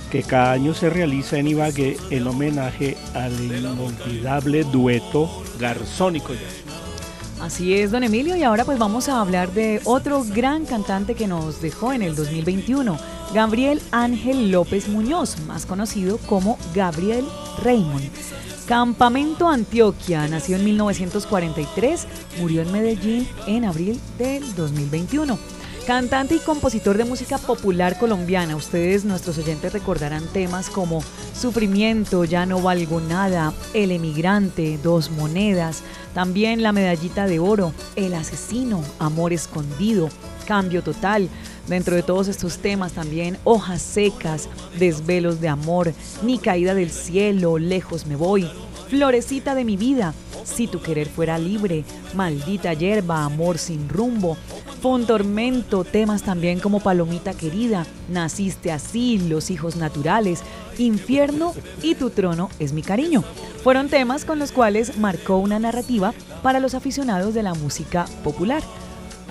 que 0.09 0.23
cada 0.23 0.53
año 0.53 0.73
se 0.73 0.89
realiza 0.89 1.37
en 1.39 1.49
Ibagué 1.49 1.97
en 2.09 2.25
homenaje 2.25 2.95
al 3.13 3.33
inolvidable 3.33 4.63
dueto 4.63 5.43
Garzón 5.59 6.15
y 6.15 6.21
Collar. 6.21 6.43
Así 7.41 7.73
es, 7.73 7.91
don 7.91 8.05
Emilio, 8.05 8.37
y 8.37 8.43
ahora 8.43 8.63
pues 8.63 8.79
vamos 8.79 9.09
a 9.09 9.19
hablar 9.19 9.51
de 9.51 9.81
otro 9.83 10.23
gran 10.23 10.65
cantante 10.65 11.15
que 11.15 11.27
nos 11.27 11.61
dejó 11.61 11.91
en 11.91 12.01
el 12.01 12.15
2021, 12.15 12.97
Gabriel 13.33 13.81
Ángel 13.91 14.51
López 14.51 14.87
Muñoz, 14.87 15.35
más 15.47 15.65
conocido 15.65 16.17
como 16.19 16.57
Gabriel 16.73 17.25
Raymond. 17.61 18.09
Campamento 18.67 19.49
Antioquia, 19.49 20.25
nació 20.29 20.55
en 20.55 20.63
1943, 20.63 22.07
murió 22.39 22.61
en 22.61 22.71
Medellín 22.71 23.27
en 23.45 23.65
abril 23.65 23.99
del 24.17 24.55
2021. 24.55 25.37
Cantante 25.85 26.35
y 26.35 26.39
compositor 26.39 26.97
de 26.97 27.03
música 27.03 27.37
popular 27.37 27.99
colombiana, 27.99 28.55
ustedes, 28.55 29.03
nuestros 29.03 29.37
oyentes, 29.37 29.73
recordarán 29.73 30.23
temas 30.31 30.69
como 30.69 31.03
Sufrimiento, 31.37 32.23
Ya 32.23 32.45
no 32.45 32.61
valgo 32.61 33.01
nada, 33.01 33.53
El 33.73 33.91
emigrante, 33.91 34.79
Dos 34.81 35.11
monedas, 35.11 35.83
también 36.13 36.63
La 36.63 36.71
medallita 36.71 37.27
de 37.27 37.39
oro, 37.39 37.73
El 37.97 38.13
asesino, 38.13 38.81
Amor 38.97 39.33
escondido, 39.33 40.07
Cambio 40.47 40.83
total. 40.83 41.29
Dentro 41.67 41.95
de 41.95 42.03
todos 42.03 42.27
estos 42.27 42.57
temas 42.57 42.91
también 42.91 43.37
Hojas 43.45 43.81
secas, 43.81 44.49
Desvelos 44.77 45.39
de 45.39 45.47
amor, 45.47 45.93
Ni 46.21 46.37
caída 46.37 46.73
del 46.73 46.91
cielo, 46.91 47.57
Lejos 47.57 48.05
me 48.05 48.15
voy, 48.15 48.49
Florecita 48.89 49.55
de 49.55 49.63
mi 49.63 49.77
vida, 49.77 50.13
Si 50.43 50.67
tu 50.67 50.81
querer 50.81 51.07
fuera 51.07 51.37
libre, 51.37 51.85
Maldita 52.15 52.73
hierba, 52.73 53.23
Amor 53.23 53.57
sin 53.57 53.87
rumbo, 53.87 54.35
Fue 54.81 55.03
tormento, 55.05 55.85
temas 55.85 56.23
también 56.23 56.59
como 56.59 56.81
Palomita 56.81 57.33
querida, 57.33 57.85
Naciste 58.09 58.73
así, 58.73 59.17
Los 59.17 59.49
hijos 59.49 59.77
naturales, 59.77 60.41
Infierno 60.77 61.53
y 61.81 61.95
Tu 61.95 62.09
trono 62.09 62.49
es 62.59 62.73
mi 62.73 62.81
cariño. 62.81 63.23
Fueron 63.63 63.87
temas 63.87 64.25
con 64.25 64.37
los 64.39 64.51
cuales 64.51 64.97
marcó 64.97 65.37
una 65.37 65.59
narrativa 65.59 66.13
para 66.41 66.59
los 66.59 66.73
aficionados 66.73 67.33
de 67.33 67.43
la 67.43 67.53
música 67.53 68.05
popular. 68.21 68.61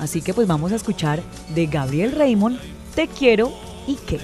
Así 0.03 0.21
que 0.21 0.35
pues 0.35 0.49
vamos 0.49 0.73
a 0.73 0.75
escuchar 0.75 1.23
de 1.55 1.67
Gabriel 1.67 2.11
Raymond, 2.11 2.59
Te 2.97 3.07
quiero 3.07 3.53
y 3.87 3.95
qué. 3.95 4.19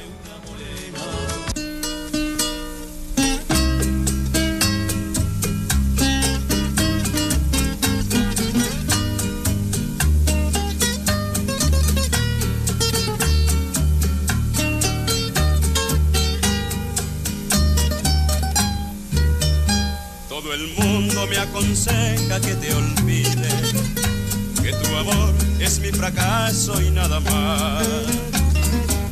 Fracaso 26.48 26.80
y 26.80 26.90
nada 26.90 27.20
más. 27.20 27.86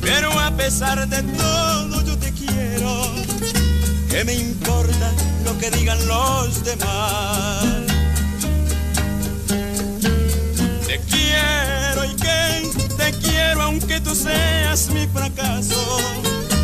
Pero 0.01 0.31
a 0.41 0.51
pesar 0.57 1.07
de 1.07 1.23
todo 1.23 2.03
yo 2.03 2.17
te 2.19 2.33
quiero, 2.33 3.11
que 4.09 4.25
me 4.25 4.35
importa 4.35 5.13
lo 5.45 5.59
que 5.59 5.71
digan 5.71 5.99
los 6.07 6.65
demás. 6.65 7.65
Te 10.87 11.01
quiero 11.11 12.05
y 12.05 12.15
que 12.17 12.71
te 12.97 13.13
quiero 13.19 13.63
aunque 13.63 14.01
tú 14.01 14.15
seas 14.15 14.89
mi 14.91 15.07
fracaso 15.07 15.99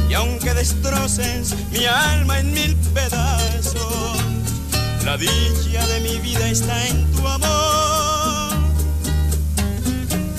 y 0.09 0.15
aunque 0.15 0.55
destroces 0.55 1.55
mi 1.71 1.85
alma 1.85 2.39
en 2.41 2.53
mil 2.53 2.77
pedazos. 2.95 4.17
La 5.05 5.17
dicha 5.19 5.87
de 5.89 6.01
mi 6.01 6.19
vida 6.21 6.49
está 6.49 6.87
en 6.87 7.13
tu 7.13 7.29
amor. 7.29 8.22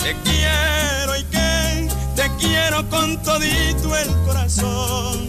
Te 0.04 0.14
quiero 0.22 1.16
y 1.16 1.24
que 1.24 1.88
te 2.14 2.30
quiero 2.38 2.86
con 2.90 3.22
todito 3.22 3.96
el 3.96 4.08
corazón. 4.26 5.26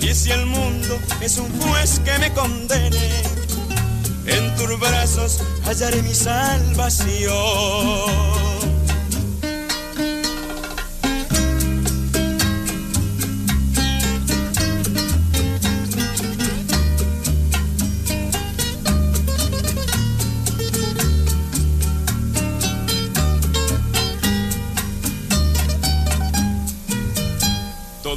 Y 0.00 0.12
si 0.12 0.32
el 0.32 0.44
mundo 0.44 0.98
es 1.20 1.38
un 1.38 1.48
juez 1.60 2.00
que 2.00 2.18
me 2.18 2.32
condene, 2.32 3.22
en 4.26 4.56
tus 4.56 4.80
brazos 4.80 5.40
hallaré 5.64 6.02
mi 6.02 6.14
salvación. 6.14 7.26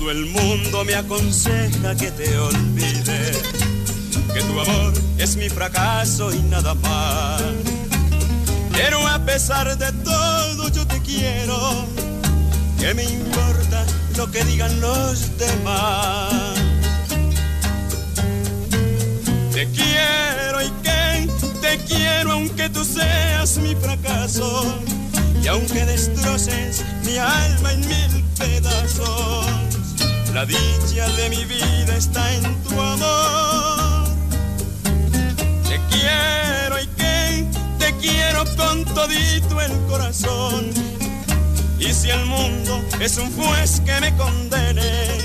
El 0.10 0.26
mundo 0.26 0.84
me 0.84 0.96
aconseja 0.96 1.96
que 1.96 2.10
te 2.10 2.36
olvide, 2.40 3.32
que 4.34 4.42
tu 4.42 4.60
amor 4.60 4.94
es 5.20 5.36
mi 5.36 5.50
fracaso 5.50 6.34
y 6.34 6.40
nada 6.42 6.74
más. 6.74 7.44
Pero 8.72 9.08
a 9.08 9.20
pesar 9.20 9.78
de 9.78 9.92
todo 10.04 10.68
yo 10.70 10.88
te 10.88 11.00
quiero, 11.02 11.86
que 12.80 12.96
me 12.96 13.04
importa 13.04 13.86
lo 14.18 14.32
que 14.32 14.44
digan 14.46 14.82
los 14.82 15.38
demás. 15.38 16.34
Te 19.54 19.68
quiero 19.68 20.64
y 20.64 20.72
que 20.82 21.30
te 21.62 21.78
quiero 21.86 22.32
aunque 22.32 22.68
tú 22.70 22.84
seas 22.84 23.58
mi 23.58 23.76
fracaso 23.76 24.74
y 25.44 25.48
aunque 25.48 25.86
destroces 25.86 26.84
mi 27.06 27.18
alma 27.18 27.74
en 27.74 27.82
mil 27.82 28.24
pedazos. 28.40 29.69
La 30.40 30.46
dicha 30.46 31.06
de 31.18 31.30
mi 31.30 31.44
vida 31.44 31.98
está 31.98 32.34
en 32.34 32.44
tu 32.64 32.80
amor. 32.80 34.08
Te 35.68 35.78
quiero 35.92 36.80
y 36.82 36.88
que 36.96 37.46
te 37.78 37.94
quiero 37.98 38.46
con 38.56 38.86
todito 38.86 39.60
el 39.60 39.74
corazón. 39.90 40.72
Y 41.78 41.92
si 41.92 42.10
el 42.12 42.26
mundo 42.26 42.82
es 43.02 43.18
un 43.18 43.30
juez 43.34 43.82
que 43.82 44.00
me 44.00 44.16
condene, 44.16 45.18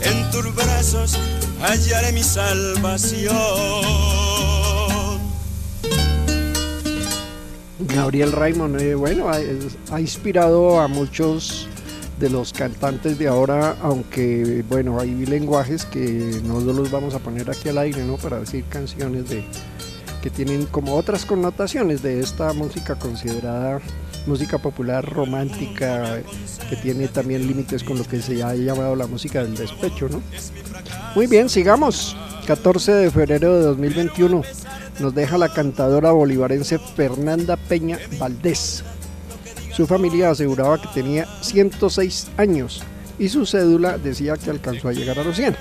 en 0.00 0.30
tus 0.30 0.54
brazos 0.54 1.18
hallaré 1.60 2.12
mi 2.12 2.22
salvación. 2.22 3.32
Gabriel 7.80 8.30
Raymond, 8.30 8.80
eh, 8.80 8.94
bueno, 8.94 9.28
ha, 9.28 9.40
ha 9.92 10.00
inspirado 10.00 10.78
a 10.78 10.86
muchos 10.86 11.66
de 12.20 12.30
los 12.30 12.52
cantantes 12.52 13.18
de 13.18 13.26
ahora, 13.26 13.76
aunque 13.82 14.62
bueno, 14.68 15.00
hay 15.00 15.26
lenguajes 15.26 15.86
que 15.86 16.40
no 16.44 16.60
los 16.60 16.90
vamos 16.90 17.14
a 17.14 17.18
poner 17.18 17.50
aquí 17.50 17.70
al 17.70 17.78
aire, 17.78 18.04
¿no? 18.04 18.16
Para 18.16 18.38
decir 18.38 18.64
canciones 18.68 19.28
de, 19.30 19.42
que 20.22 20.28
tienen 20.28 20.66
como 20.66 20.94
otras 20.96 21.24
connotaciones 21.24 22.02
de 22.02 22.20
esta 22.20 22.52
música 22.52 22.94
considerada 22.96 23.80
música 24.26 24.58
popular 24.58 25.02
romántica, 25.04 26.20
que 26.68 26.76
tiene 26.76 27.08
también 27.08 27.46
límites 27.46 27.82
con 27.82 27.98
lo 27.98 28.04
que 28.04 28.20
se 28.20 28.42
ha 28.42 28.54
llamado 28.54 28.94
la 28.94 29.06
música 29.06 29.42
del 29.42 29.56
despecho, 29.56 30.08
¿no? 30.10 30.22
Muy 31.14 31.26
bien, 31.26 31.48
sigamos. 31.48 32.16
14 32.46 32.92
de 32.92 33.10
febrero 33.10 33.56
de 33.56 33.62
2021 33.62 34.42
nos 34.98 35.14
deja 35.14 35.38
la 35.38 35.48
cantadora 35.48 36.12
bolivarense 36.12 36.78
Fernanda 36.78 37.56
Peña 37.56 37.98
Valdés. 38.18 38.84
Su 39.80 39.86
familia 39.86 40.28
aseguraba 40.28 40.78
que 40.78 40.88
tenía 40.88 41.26
106 41.40 42.32
años 42.36 42.82
y 43.18 43.30
su 43.30 43.46
cédula 43.46 43.96
decía 43.96 44.36
que 44.36 44.50
alcanzó 44.50 44.88
a 44.88 44.92
llegar 44.92 45.18
a 45.18 45.24
los 45.24 45.36
100. 45.36 45.56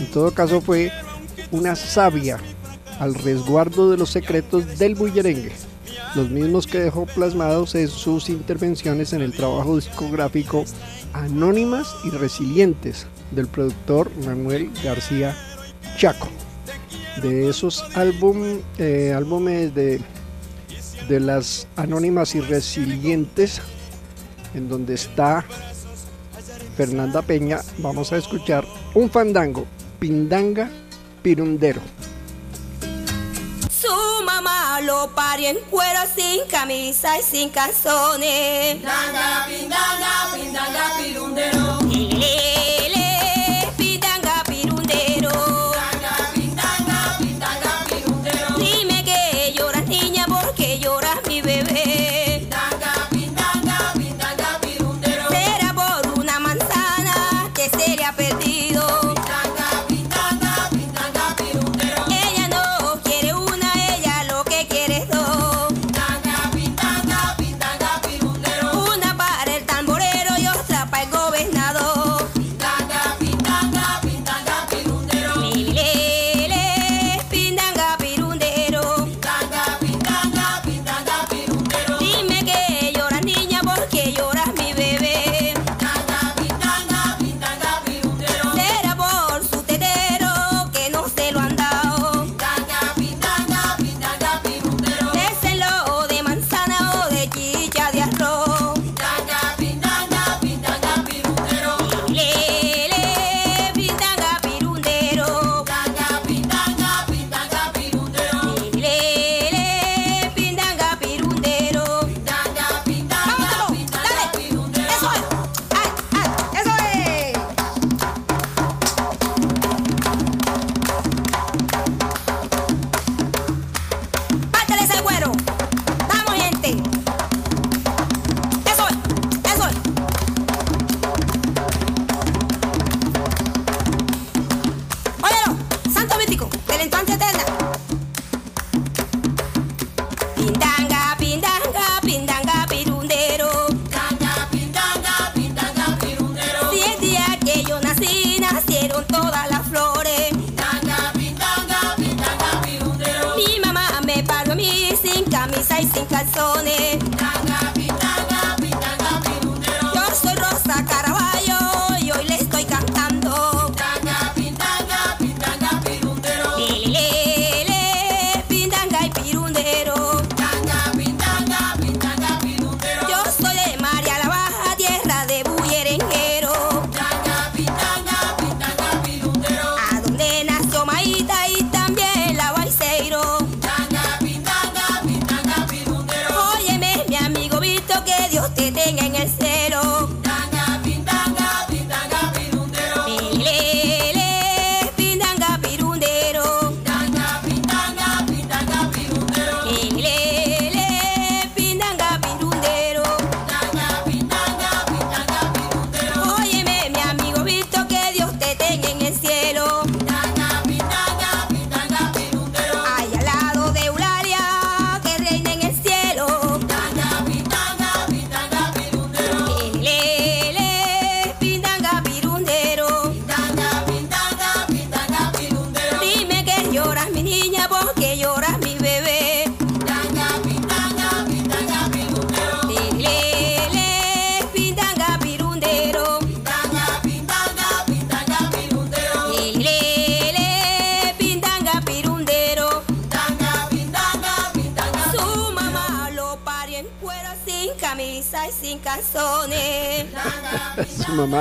En 0.00 0.06
todo 0.12 0.30
caso 0.30 0.62
fue 0.62 0.90
una 1.50 1.76
sabia 1.76 2.38
al 3.00 3.14
resguardo 3.14 3.90
de 3.90 3.98
los 3.98 4.08
secretos 4.08 4.78
del 4.78 4.94
bullerengue, 4.94 5.52
los 6.14 6.30
mismos 6.30 6.66
que 6.66 6.78
dejó 6.78 7.04
plasmados 7.04 7.74
en 7.74 7.88
sus 7.88 8.30
intervenciones 8.30 9.12
en 9.12 9.20
el 9.20 9.34
trabajo 9.34 9.76
discográfico 9.76 10.64
Anónimas 11.12 11.94
y 12.02 12.16
Resilientes 12.16 13.06
del 13.30 13.46
productor 13.46 14.10
Manuel 14.24 14.70
García 14.82 15.36
Chaco. 15.98 16.28
De 17.20 17.50
esos 17.50 17.84
eh, 18.78 19.12
álbumes 19.14 19.74
de, 19.74 20.00
de 21.08 21.20
las 21.20 21.66
Anónimas 21.76 22.34
y 22.34 22.40
Resilientes, 22.40 23.60
en 24.54 24.68
donde 24.68 24.94
está 24.94 25.44
Fernanda 26.76 27.22
Peña, 27.22 27.60
vamos 27.78 28.12
a 28.12 28.16
escuchar 28.16 28.64
un 28.94 29.10
fandango, 29.10 29.66
Pindanga 29.98 30.70
Pirundero. 31.22 31.80
Su 33.70 34.24
mamá 34.24 34.80
lo 34.80 35.10
parió 35.14 35.50
en 35.50 35.58
cuero 35.70 36.00
sin 36.14 36.46
camisa 36.50 37.18
y 37.18 37.22
sin 37.22 37.50
calzones. 37.50 38.76
Pindanga, 38.76 39.46
pindanga, 39.46 40.34
pindanga, 40.34 40.92
pirundero. 40.98 41.93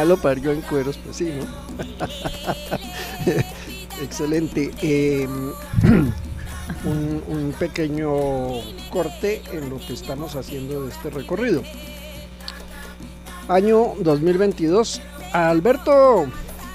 Mamá 0.03 0.05
lo 0.05 0.17
parió 0.17 0.51
en 0.51 0.61
cueros, 0.61 0.97
pues 1.03 1.17
sí, 1.17 1.29
¿no? 1.29 1.45
Excelente. 4.03 4.71
Eh, 4.81 5.27
un, 6.85 7.23
un 7.27 7.53
pequeño 7.57 8.11
corte 8.89 9.41
en 9.51 9.69
lo 9.69 9.77
que 9.77 9.93
estamos 9.93 10.35
haciendo 10.35 10.83
de 10.83 10.91
este 10.91 11.09
recorrido. 11.09 11.63
Año 13.47 13.93
2022. 13.99 15.01
Alberto, 15.33 16.27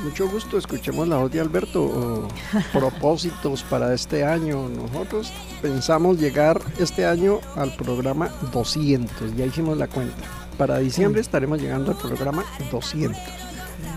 mucho 0.02 0.28
gusto, 0.28 0.58
escuchemos 0.58 1.06
la 1.08 1.16
voz 1.16 1.30
de 1.30 1.40
Alberto. 1.40 1.82
o 1.82 2.28
propósitos 2.72 3.62
para 3.62 3.94
este 3.94 4.24
año. 4.24 4.68
Nosotros 4.68 5.32
pensamos 5.62 6.18
llegar 6.18 6.60
este 6.78 7.06
año 7.06 7.40
al 7.56 7.74
programa 7.76 8.30
200, 8.52 9.36
ya 9.36 9.46
hicimos 9.46 9.76
la 9.76 9.86
cuenta. 9.86 10.38
Para 10.59 10.79
diciembre 10.79 11.21
estaremos 11.21 11.62
llegando 11.62 11.92
al 11.92 11.97
programa 11.97 12.44
200. 12.73 13.16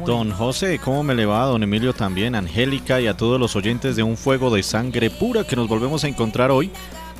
Don 0.05 0.31
José, 0.31 0.79
¿cómo 0.83 1.01
me 1.01 1.15
le 1.15 1.25
va? 1.25 1.45
Don 1.45 1.63
Emilio 1.63 1.93
también, 1.93 2.35
Angélica 2.35 3.01
y 3.01 3.07
a 3.07 3.17
todos 3.17 3.39
los 3.39 3.55
oyentes 3.55 3.95
de 3.95 4.03
Un 4.03 4.15
Fuego 4.15 4.53
de 4.53 4.61
Sangre 4.61 5.09
Pura 5.09 5.43
que 5.43 5.55
nos 5.55 5.67
volvemos 5.67 6.03
a 6.03 6.07
encontrar 6.07 6.51
hoy 6.51 6.69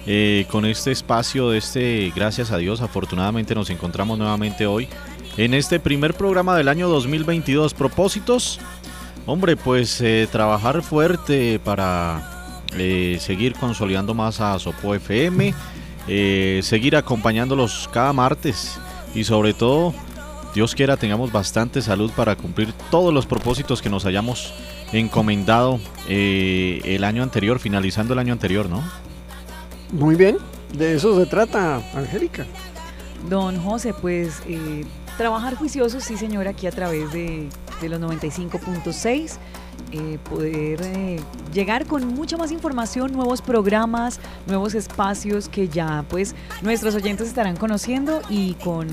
eh, 0.05 0.45
con 0.51 0.65
este 0.65 0.91
espacio 0.91 1.49
de 1.49 1.57
este, 1.57 2.13
gracias 2.15 2.51
a 2.51 2.57
Dios, 2.57 2.81
afortunadamente 2.81 3.55
nos 3.55 3.71
encontramos 3.71 4.19
nuevamente 4.19 4.67
hoy 4.67 4.87
en 5.37 5.55
este 5.55 5.79
primer 5.79 6.13
programa 6.13 6.55
del 6.55 6.67
año 6.67 6.87
2022. 6.87 7.73
Propósitos, 7.73 8.59
hombre, 9.25 9.57
pues 9.57 10.01
eh, 10.01 10.27
trabajar 10.31 10.83
fuerte 10.83 11.59
para 11.59 12.57
eh, 12.77 13.17
seguir 13.19 13.53
consolidando 13.53 14.13
más 14.13 14.39
a 14.39 14.59
Sopo 14.59 14.93
FM, 14.93 15.53
seguir 16.61 16.95
acompañándolos 16.95 17.89
cada 17.91 18.13
martes 18.13 18.79
y 19.13 19.23
sobre 19.23 19.53
todo 19.53 19.93
Dios 20.53 20.75
quiera 20.75 20.97
tengamos 20.97 21.31
bastante 21.31 21.81
salud 21.81 22.11
para 22.11 22.35
cumplir 22.35 22.73
todos 22.89 23.13
los 23.13 23.25
propósitos 23.25 23.81
que 23.81 23.89
nos 23.89 24.05
hayamos 24.05 24.53
encomendado 24.91 25.79
eh, 26.09 26.81
el 26.83 27.03
año 27.03 27.23
anterior, 27.23 27.59
finalizando 27.59 28.13
el 28.13 28.19
año 28.19 28.33
anterior, 28.33 28.69
¿no? 28.69 28.83
Muy 29.93 30.15
bien, 30.15 30.37
de 30.73 30.95
eso 30.95 31.17
se 31.17 31.25
trata, 31.25 31.81
Angélica. 31.93 32.45
Don 33.29 33.61
José, 33.61 33.93
pues 33.93 34.41
eh, 34.47 34.83
trabajar 35.17 35.55
juicioso, 35.55 36.01
sí 36.01 36.17
señor, 36.17 36.47
aquí 36.47 36.67
a 36.67 36.71
través 36.71 37.11
de, 37.13 37.47
de 37.81 37.89
los 37.89 37.99
95.6. 37.99 39.37
Eh, 39.93 40.19
poder 40.29 40.79
eh, 40.83 41.19
llegar 41.53 41.85
con 41.85 42.07
mucha 42.07 42.37
más 42.37 42.51
información, 42.51 43.11
nuevos 43.11 43.41
programas, 43.41 44.21
nuevos 44.47 44.73
espacios 44.73 45.49
que 45.49 45.67
ya 45.67 46.05
pues 46.07 46.33
nuestros 46.61 46.95
oyentes 46.95 47.27
estarán 47.27 47.57
conociendo 47.57 48.21
y 48.29 48.53
con 48.55 48.87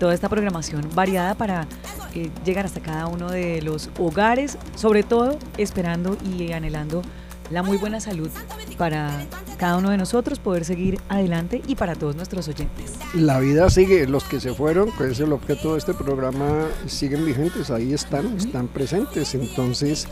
toda 0.00 0.12
esta 0.12 0.28
programación 0.28 0.88
variada 0.92 1.36
para 1.36 1.68
eh, 2.14 2.30
llegar 2.44 2.64
hasta 2.64 2.80
cada 2.80 3.06
uno 3.06 3.30
de 3.30 3.62
los 3.62 3.90
hogares, 3.98 4.58
sobre 4.74 5.04
todo 5.04 5.38
esperando 5.56 6.16
y 6.36 6.50
anhelando 6.50 7.02
la 7.50 7.62
muy 7.62 7.76
buena 7.76 8.00
salud 8.00 8.30
para 8.78 9.26
cada 9.58 9.76
uno 9.76 9.90
de 9.90 9.96
nosotros, 9.96 10.38
poder 10.38 10.64
seguir 10.64 11.00
adelante 11.08 11.62
y 11.66 11.76
para 11.76 11.94
todos 11.94 12.16
nuestros 12.16 12.48
oyentes. 12.48 12.94
La 13.14 13.38
vida 13.40 13.70
sigue, 13.70 14.06
los 14.06 14.24
que 14.24 14.40
se 14.40 14.52
fueron, 14.54 14.90
que 14.92 15.10
es 15.10 15.20
el 15.20 15.32
objeto 15.32 15.72
de 15.72 15.78
este 15.78 15.94
programa, 15.94 16.66
siguen 16.86 17.24
vigentes, 17.24 17.70
ahí 17.70 17.92
están, 17.92 18.36
están 18.36 18.68
presentes, 18.68 19.34
entonces 19.34 20.08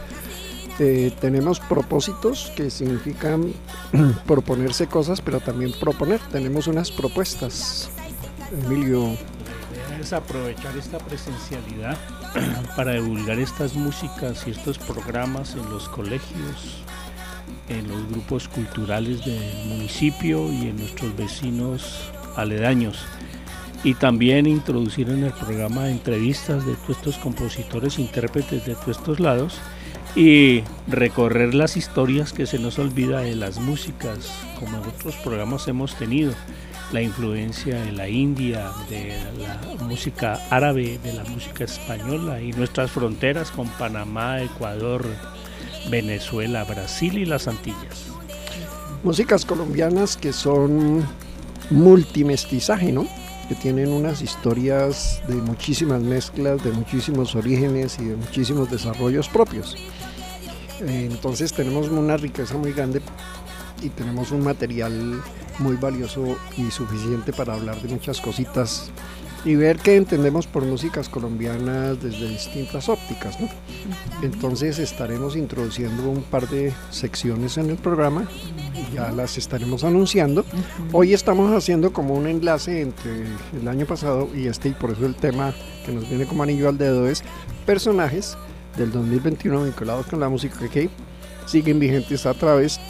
eh, 0.79 1.13
tenemos 1.21 1.61
propósitos 1.61 2.53
que 2.57 2.71
significan 2.71 3.53
proponerse 4.27 4.87
cosas, 4.87 5.21
pero 5.21 5.41
también 5.41 5.73
proponer, 5.81 6.21
tenemos 6.31 6.67
unas 6.67 6.91
propuestas. 6.91 7.91
Emilio, 8.65 9.17
es 10.01 10.13
aprovechar 10.13 10.77
esta 10.77 10.99
presencialidad 10.99 11.97
para 12.77 12.93
divulgar 12.93 13.39
estas 13.39 13.75
músicas 13.75 14.47
y 14.47 14.51
estos 14.51 14.79
programas 14.79 15.55
en 15.55 15.69
los 15.71 15.89
colegios, 15.89 16.82
en 17.73 17.89
los 17.89 18.09
grupos 18.09 18.49
culturales 18.49 19.25
del 19.25 19.67
municipio 19.67 20.53
y 20.53 20.69
en 20.69 20.77
nuestros 20.77 21.17
vecinos 21.17 22.11
aledaños. 22.37 23.05
Y 23.85 23.95
también 23.95 24.47
introducir 24.47 25.11
en 25.11 25.25
el 25.25 25.33
programa 25.33 25.91
entrevistas 25.91 26.65
de 26.65 26.75
todos 26.75 26.99
estos 26.99 27.19
compositores, 27.19 27.99
intérpretes 27.99 28.65
de 28.65 28.75
todos 28.75 28.97
estos 28.97 29.21
lados 29.21 29.59
y 30.15 30.63
recorrer 30.87 31.55
las 31.55 31.77
historias 31.77 32.33
que 32.33 32.47
se 32.47 32.59
nos 32.59 32.79
olvida 32.79 33.21
de 33.21 33.35
las 33.35 33.59
músicas, 33.59 34.31
como 34.61 34.79
en 34.79 34.89
otros 34.89 35.17
programas 35.17 35.67
hemos 35.69 35.97
tenido 35.97 36.33
la 36.93 37.01
influencia 37.01 37.83
de 37.83 37.93
la 37.93 38.09
India, 38.09 38.71
de 38.91 39.19
la 39.39 39.85
música 39.85 40.39
árabe, 40.51 40.99
de 41.03 41.15
la 41.15 41.25
música 41.25 41.65
española 41.65 42.43
y 42.43 42.53
nuestras 42.53 42.91
fronteras 42.91 43.51
con 43.51 43.67
Panamá, 43.69 44.43
Ecuador, 44.43 45.07
Venezuela, 45.91 46.65
Brasil 46.65 47.19
y 47.19 47.25
las 47.25 47.49
Antillas. 47.49 48.07
Músicas 49.03 49.45
colombianas 49.45 50.17
que 50.17 50.33
son 50.33 51.07
multimestizaje, 51.71 52.93
¿no? 52.93 53.07
Que 53.49 53.55
tienen 53.55 53.89
unas 53.89 54.23
historias 54.23 55.21
de 55.27 55.35
muchísimas 55.35 56.01
mezclas, 56.01 56.63
de 56.63 56.71
muchísimos 56.73 57.35
orígenes 57.35 57.99
y 57.99 58.05
de 58.05 58.17
muchísimos 58.17 58.71
desarrollos 58.71 59.29
propios. 59.29 59.77
Entonces 60.81 61.53
tenemos 61.53 61.89
una 61.89 62.17
riqueza 62.17 62.57
muy 62.57 62.73
grande 62.73 63.03
y 63.83 63.89
tenemos 63.89 64.31
un 64.31 64.45
material 64.45 65.21
muy 65.59 65.77
valioso 65.77 66.37
y 66.57 66.71
suficiente 66.71 67.33
para 67.33 67.55
hablar 67.55 67.81
de 67.83 67.89
muchas 67.89 68.21
cositas 68.21 68.91
y 69.45 69.57
ver 69.57 69.79
qué 69.79 69.97
entendemos 69.97 70.47
por 70.47 70.65
músicas 70.65 71.09
colombianas 71.09 72.01
desde 72.03 72.29
distintas 72.29 72.89
ópticas. 72.89 73.41
¿no? 73.41 73.49
Entonces 74.23 74.79
estaremos 74.79 75.37
introduciendo 75.37 76.09
un 76.09 76.23
par 76.23 76.49
de 76.49 76.73
secciones 76.91 77.59
en 77.59 77.71
el 77.71 77.77
programa, 77.77 78.29
ya 78.95 79.11
las 79.11 79.39
estaremos 79.39 79.85
anunciando. 79.85 80.45
Hoy 80.93 81.13
estamos 81.13 81.53
haciendo 81.53 81.93
como 81.93 82.15
un 82.15 82.27
enlace 82.27 82.83
entre 82.83 83.25
el 83.61 83.69
año 83.69 83.87
pasado 83.87 84.29
y 84.35 84.47
este, 84.47 84.69
y 84.69 84.73
por 84.73 84.91
eso 84.91 85.07
el 85.07 85.17
tema 85.17 85.53
que 85.85 85.93
nos 85.93 86.09
viene 86.09 86.27
como 86.27 86.45
anillo 86.45 86.69
al 86.69 86.79
dedo 86.79 87.09
es 87.09 87.23
personajes 87.67 88.37
del 88.77 88.93
2021 88.93 89.65
vinculados 89.65 90.07
con 90.07 90.21
la 90.21 90.29
música 90.29 90.69
que 90.69 90.89
siguen 91.47 91.81
vigentes 91.81 92.27
a 92.27 92.35
través 92.35 92.81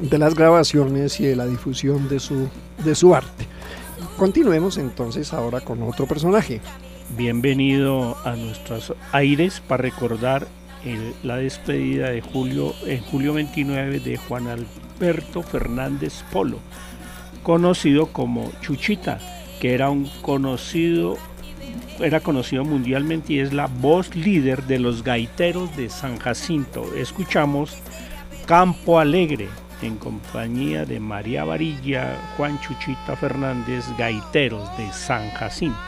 de 0.00 0.18
las 0.18 0.34
grabaciones 0.34 1.18
y 1.18 1.26
de 1.26 1.36
la 1.36 1.46
difusión 1.46 2.08
de 2.08 2.20
su, 2.20 2.48
de 2.84 2.94
su 2.94 3.14
arte. 3.14 3.57
Continuemos 4.18 4.78
entonces 4.78 5.32
ahora 5.32 5.60
con 5.60 5.80
otro 5.84 6.08
personaje. 6.08 6.60
Bienvenido 7.16 8.16
a 8.24 8.34
nuestros 8.34 8.92
aires 9.12 9.62
para 9.68 9.84
recordar 9.84 10.48
la 11.22 11.36
despedida 11.36 12.10
de 12.10 12.20
julio, 12.20 12.74
en 12.84 13.00
julio 13.00 13.32
29 13.34 14.00
de 14.00 14.16
Juan 14.16 14.48
Alberto 14.48 15.44
Fernández 15.44 16.24
Polo, 16.32 16.58
conocido 17.44 18.06
como 18.06 18.50
Chuchita, 18.60 19.20
que 19.60 19.72
era 19.72 19.88
un 19.88 20.10
conocido 20.20 21.16
era 22.00 22.18
conocido 22.18 22.64
mundialmente 22.64 23.34
y 23.34 23.38
es 23.38 23.52
la 23.52 23.68
voz 23.68 24.16
líder 24.16 24.64
de 24.64 24.80
los 24.80 25.04
gaiteros 25.04 25.76
de 25.76 25.90
San 25.90 26.18
Jacinto. 26.18 26.92
Escuchamos 26.96 27.78
Campo 28.46 28.98
Alegre, 28.98 29.48
en 29.82 29.96
compañía 29.96 30.84
de 30.84 31.00
María 31.00 31.44
Varilla, 31.44 32.16
Juan 32.36 32.60
Chuchita 32.60 33.16
Fernández, 33.16 33.84
gaiteros 33.96 34.76
de 34.76 34.92
San 34.92 35.30
Jacinto. 35.32 35.78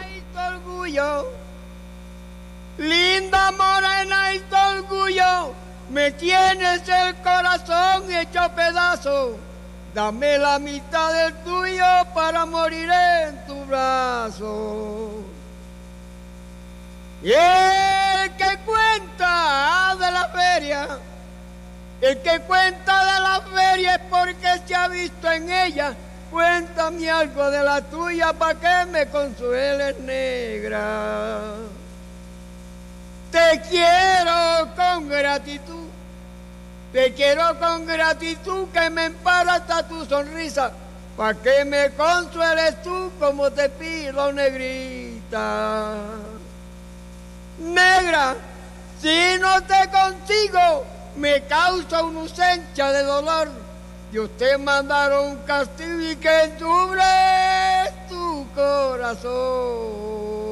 Linda 2.79 3.53
morena 3.53 4.35
y 4.35 4.39
tu 4.41 4.57
orgullo, 4.57 5.53
me 5.91 6.13
tienes 6.13 6.89
el 6.89 7.15
corazón 7.17 8.11
hecho 8.11 8.51
pedazo. 8.57 9.37
Dame 9.95 10.39
la 10.39 10.59
mitad 10.59 11.13
del 11.13 11.35
tuyo 11.45 11.85
para 12.15 12.47
morir 12.47 12.89
en 12.91 13.47
tu 13.47 13.65
brazo. 13.67 15.11
Y 17.23 17.33
el 17.33 18.31
que 18.39 18.59
cuenta 18.65 19.95
de 20.01 20.11
la 20.11 20.29
feria, 20.29 20.89
el 22.01 22.19
que 22.23 22.41
cuenta 22.41 23.05
de 23.15 23.21
la 23.21 23.41
feria 23.55 23.95
es 23.97 24.01
porque 24.09 24.61
se 24.67 24.75
ha 24.75 24.89
visto 24.89 25.31
en 25.31 25.51
ella. 25.51 25.95
Cuéntame 26.31 27.11
algo 27.11 27.51
de 27.51 27.63
la 27.63 27.83
tuya 27.83 28.33
para 28.33 28.59
que 28.59 28.91
me 28.91 29.07
consueles, 29.07 29.99
negra. 29.99 31.41
Te 33.31 33.61
quiero 33.69 34.69
con 34.77 35.09
gratitud. 35.09 35.89
Te 36.93 37.13
quiero 37.13 37.59
con 37.59 37.87
gratitud 37.87 38.69
que 38.73 38.91
me 38.91 39.07
empara 39.07 39.55
hasta 39.55 39.87
tu 39.87 40.05
sonrisa. 40.07 40.73
para 41.17 41.35
que 41.35 41.65
me 41.67 41.91
consueles 41.91 42.83
tú 42.83 43.11
como 43.19 43.51
te 43.51 43.69
pido, 43.69 44.33
negrita. 44.33 45.97
Negra, 47.59 48.37
si 49.03 49.39
no 49.39 49.63
te 49.65 49.91
consigo 49.91 50.87
me 51.17 51.43
causa 51.43 52.03
una 52.03 52.21
ausencia 52.21 52.93
de 52.93 53.03
dolor. 53.03 53.49
Y 54.13 54.19
usted 54.19 54.59
mandaron 54.59 55.29
un 55.29 55.37
castigo 55.45 56.01
y 56.01 56.17
que 56.17 56.43
entubre 56.45 57.03
tu 58.09 58.47
corazón. 58.55 60.50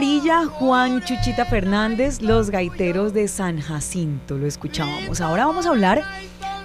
Amarilla, 0.00 0.46
Juan 0.46 1.02
Chuchita 1.02 1.44
Fernández, 1.44 2.22
los 2.22 2.48
gaiteros 2.48 3.12
de 3.12 3.28
San 3.28 3.60
Jacinto, 3.60 4.38
lo 4.38 4.46
escuchábamos. 4.46 5.20
Ahora 5.20 5.44
vamos 5.44 5.66
a 5.66 5.68
hablar 5.68 6.02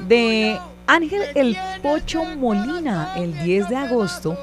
de 0.08 0.58
Ángel 0.88 1.22
El 1.36 1.58
Pocho 1.84 2.24
Molina, 2.24 3.12
el 3.18 3.38
10 3.44 3.68
de 3.68 3.76
agosto 3.76 4.38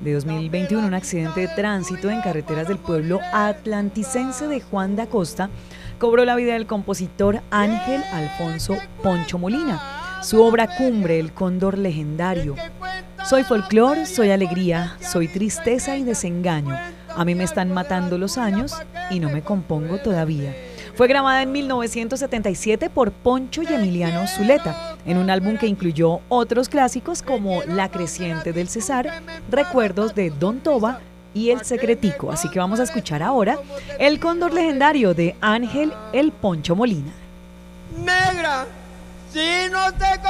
de 0.00 0.14
2021, 0.14 0.84
un 0.84 0.92
accidente 0.94 1.42
de 1.42 1.48
tránsito 1.54 2.10
en 2.10 2.20
carreteras 2.20 2.66
del 2.66 2.78
pueblo 2.78 3.20
atlanticense 3.32 4.48
de 4.48 4.60
Juan 4.60 4.96
de 4.96 5.02
Acosta 5.02 5.48
cobró 6.00 6.24
la 6.24 6.34
vida 6.34 6.54
del 6.54 6.66
compositor 6.66 7.42
Ángel 7.52 8.02
Alfonso 8.12 8.76
Poncho 9.04 9.38
Molina. 9.38 10.20
Su 10.20 10.42
obra 10.42 10.66
cumbre, 10.66 11.20
El 11.20 11.32
Cóndor 11.32 11.78
Legendario. 11.78 12.56
Soy 13.24 13.44
folclor, 13.44 14.04
soy 14.04 14.32
alegría, 14.32 14.96
soy 15.00 15.28
tristeza 15.28 15.96
y 15.96 16.02
desengaño. 16.02 16.76
A 17.16 17.24
mí 17.24 17.34
me 17.34 17.44
están 17.44 17.72
matando 17.72 18.18
los 18.18 18.38
años 18.38 18.74
y 19.10 19.20
no 19.20 19.30
me 19.30 19.42
compongo 19.42 19.98
todavía. 19.98 20.54
Fue 20.94 21.08
grabada 21.08 21.42
en 21.42 21.52
1977 21.52 22.90
por 22.90 23.12
Poncho 23.12 23.62
y 23.62 23.66
Emiliano 23.66 24.26
Zuleta, 24.26 24.96
en 25.06 25.16
un 25.16 25.30
álbum 25.30 25.56
que 25.56 25.66
incluyó 25.66 26.20
otros 26.28 26.68
clásicos 26.68 27.22
como 27.22 27.62
La 27.62 27.90
Creciente 27.90 28.52
del 28.52 28.68
Cesar, 28.68 29.22
Recuerdos 29.50 30.14
de 30.14 30.30
Don 30.30 30.60
Toba 30.60 31.00
y 31.34 31.50
El 31.50 31.64
Secretico. 31.64 32.30
Así 32.30 32.48
que 32.50 32.58
vamos 32.58 32.78
a 32.78 32.82
escuchar 32.84 33.22
ahora 33.22 33.58
El 33.98 34.20
Cóndor 34.20 34.52
Legendario 34.52 35.14
de 35.14 35.34
Ángel 35.40 35.92
El 36.12 36.30
Poncho 36.30 36.76
Molina. 36.76 37.12
Negra, 37.96 38.66
no 39.70 39.92
te 39.94 40.20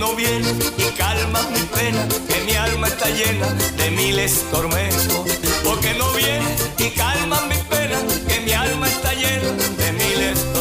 no 0.00 0.16
vienes 0.16 0.72
y 0.78 0.84
calmas 0.96 1.50
mi 1.50 1.60
pena, 1.76 2.08
que 2.26 2.40
mi 2.46 2.54
alma 2.54 2.88
está 2.88 3.06
llena 3.10 3.46
de 3.76 3.90
miles 3.90 4.46
tormentos. 4.50 5.26
Porque 5.62 5.92
no 5.98 6.10
vienes 6.14 6.70
y 6.78 6.88
calmas 6.90 7.42
mi 7.46 7.56
pena, 7.68 7.98
que 8.26 8.40
mi 8.40 8.52
alma 8.52 8.88
está 8.88 9.12
llena 9.12 9.52
de 9.76 9.92
miles 9.92 10.38
tormentos. 10.54 10.59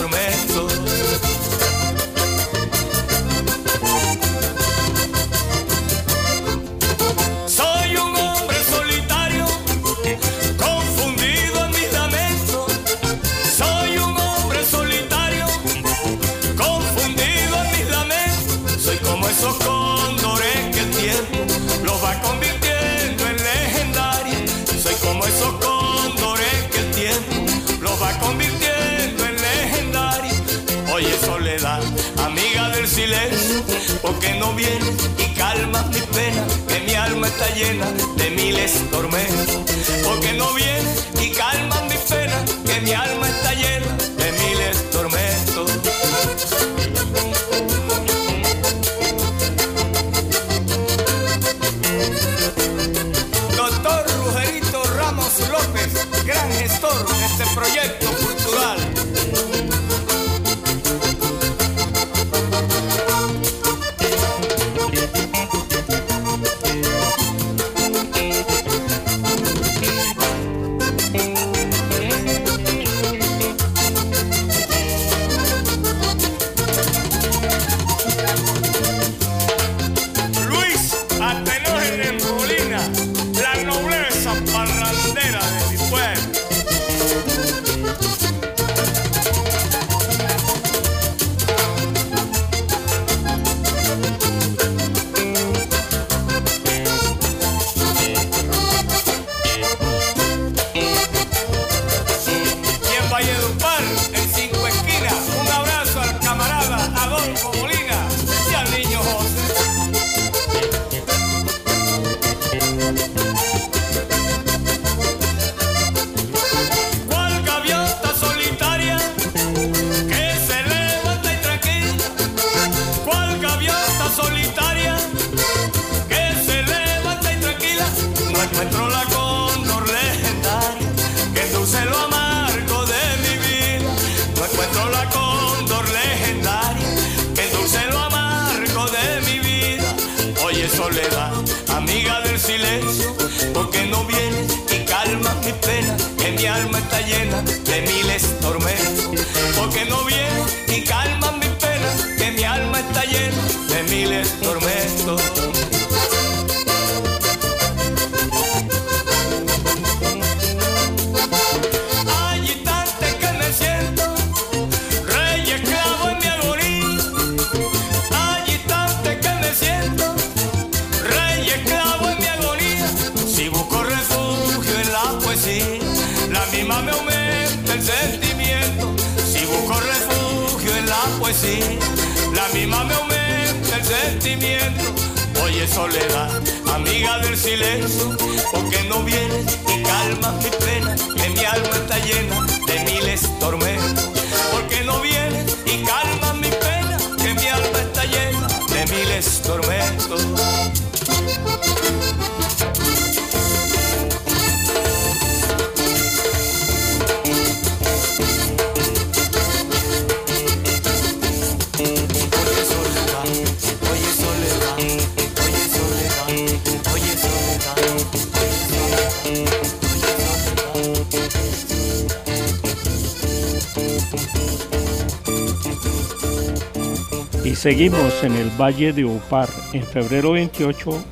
Seguimos 227.60 228.24
en 228.24 228.36
el 228.36 228.50
Valle 228.52 228.94
de 228.94 229.04
Upar. 229.04 229.50
En 229.74 229.84
febrero 229.84 230.32
28 230.32 231.06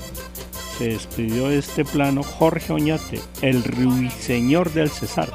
se 0.78 0.88
despidió 0.88 1.50
de 1.50 1.58
este 1.58 1.84
plano 1.84 2.24
Jorge 2.24 2.72
Oñate, 2.72 3.20
el 3.42 3.66
ruiseñor 3.66 4.72
del 4.72 4.90
Cesar, 4.90 5.30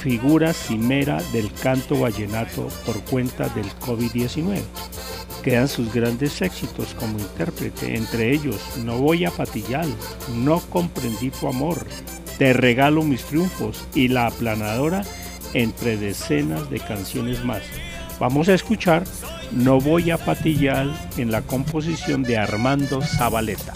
figura 0.00 0.52
cimera 0.52 1.22
del 1.32 1.52
canto 1.52 1.96
vallenato 1.96 2.66
por 2.84 3.00
cuenta 3.04 3.48
del 3.50 3.66
COVID-19. 3.86 4.58
Quedan 5.44 5.68
sus 5.68 5.94
grandes 5.94 6.42
éxitos 6.42 6.92
como 6.98 7.20
intérprete, 7.20 7.94
entre 7.94 8.32
ellos 8.32 8.60
No 8.84 8.98
voy 8.98 9.24
a 9.24 9.30
patillar, 9.30 9.86
No 10.34 10.58
comprendí 10.58 11.30
tu 11.30 11.46
amor, 11.46 11.86
Te 12.38 12.52
regalo 12.52 13.04
mis 13.04 13.22
triunfos 13.22 13.84
y 13.94 14.08
La 14.08 14.26
aplanadora, 14.26 15.04
entre 15.54 15.96
decenas 15.96 16.68
de 16.68 16.80
canciones 16.80 17.44
más. 17.44 17.62
Vamos 18.18 18.48
a 18.48 18.54
escuchar 18.54 19.04
No 19.54 19.80
voy 19.80 20.10
a 20.10 20.18
patillar 20.18 20.86
en 21.16 21.30
la 21.30 21.42
composición 21.42 22.22
de 22.22 22.38
Armando 22.38 23.02
Zabaleta. 23.02 23.74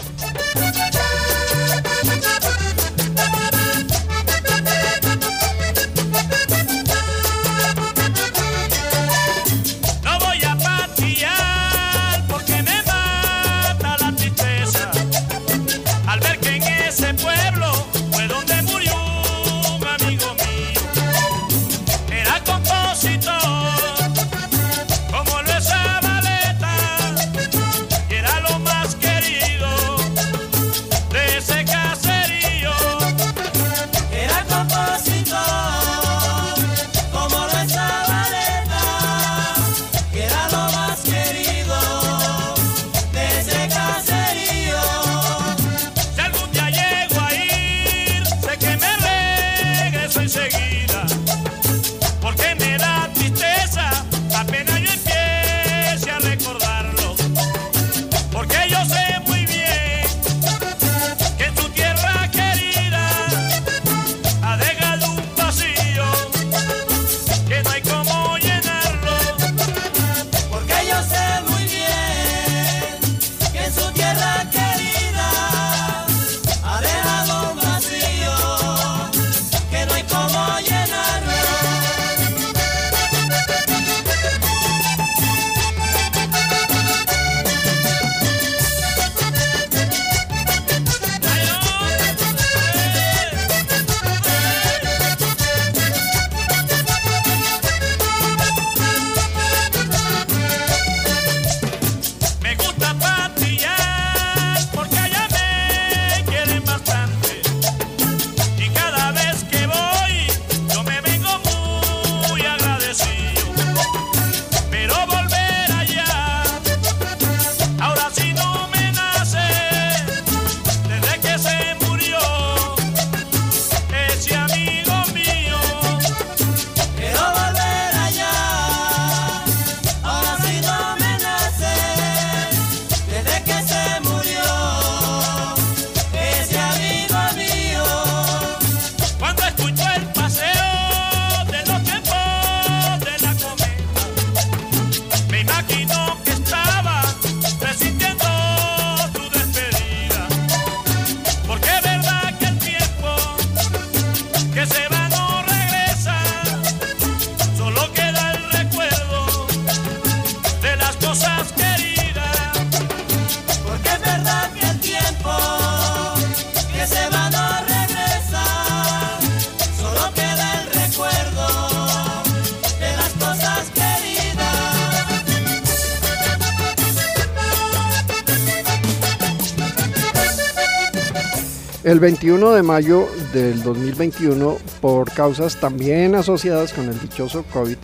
El 181.87 182.01
21 182.01 182.51
de 182.51 182.63
mayo 182.63 183.07
del 183.31 183.63
2021, 183.63 184.57
por 184.81 185.09
causas 185.13 185.55
también 185.55 186.15
asociadas 186.15 186.73
con 186.73 186.89
el 186.89 186.99
dichoso 186.99 187.45
COVID, 187.53 187.77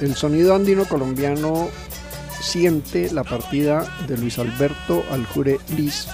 el 0.00 0.14
sonido 0.14 0.54
andino 0.54 0.84
colombiano 0.84 1.66
siente 2.40 3.10
la 3.10 3.24
partida 3.24 3.84
de 4.06 4.18
Luis 4.18 4.38
Alberto 4.38 5.02
Aljure 5.10 5.58
Liz 5.76 6.06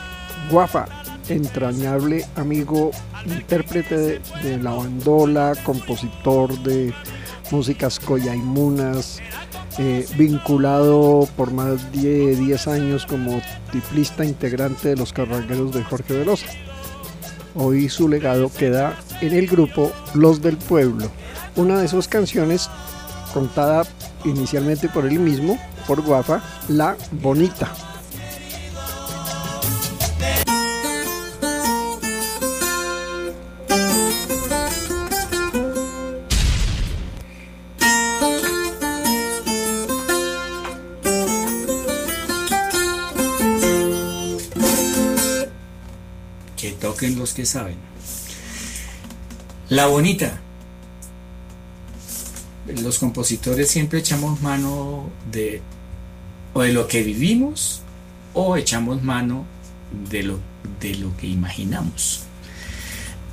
Guafa, 0.51 0.87
entrañable 1.29 2.25
amigo, 2.37 2.91
intérprete 3.27 4.19
de, 4.43 4.59
la 4.63 4.73
bandola, 4.73 5.53
compositor 5.63 6.59
de 6.61 6.95
músicas 7.51 8.01
coyaimunas, 8.01 9.21
eh, 9.77 10.07
vinculado 10.17 11.29
por 11.37 11.53
más 11.53 11.93
de 11.93 12.35
10 12.35 12.67
años 12.67 13.05
como 13.05 13.43
tiplista 13.73 14.25
integrante 14.25 14.89
de 14.89 14.97
los 14.97 15.13
carrangueros 15.13 15.75
de 15.75 15.83
Jorge 15.83 16.15
Velosa. 16.15 16.47
Hoy 17.57 17.89
su 17.89 18.09
legado 18.09 18.51
queda 18.51 18.99
en 19.21 19.33
el 19.33 19.47
grupo 19.47 19.93
Los 20.15 20.43
del 20.43 20.57
Pueblo. 20.57 21.09
Una 21.55 21.79
de 21.79 21.87
sus 21.87 22.09
canciones 22.09 22.69
contada 23.33 23.85
inicialmente 24.25 24.89
por 24.89 25.07
él 25.07 25.21
mismo, 25.21 25.59
por 25.87 26.03
Guafa, 26.03 26.43
La 26.69 26.97
Bonita. 27.13 27.71
Que 47.35 47.45
saben. 47.45 47.77
La 49.69 49.87
bonita. 49.87 50.41
Los 52.83 52.99
compositores 52.99 53.71
siempre 53.71 53.99
echamos 53.99 54.41
mano 54.41 55.11
de 55.31 55.61
o 56.55 56.63
de 56.63 56.73
lo 56.73 56.89
que 56.89 57.03
vivimos 57.03 57.83
o 58.33 58.57
echamos 58.57 59.03
mano 59.03 59.45
de 60.11 60.23
lo, 60.23 60.39
de 60.81 60.95
lo 60.97 61.15
que 61.17 61.27
imaginamos. 61.27 62.23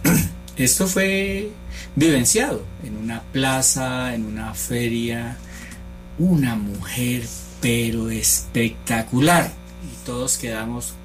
Esto 0.57 0.87
fue 0.87 1.51
vivenciado 1.95 2.63
en 2.83 2.97
una 2.97 3.21
plaza, 3.31 4.13
en 4.13 4.25
una 4.25 4.53
feria, 4.53 5.37
una 6.17 6.55
mujer 6.55 7.23
pero 7.61 8.09
espectacular 8.09 9.51
y 9.83 10.05
todos 10.05 10.37
quedamos 10.37 10.95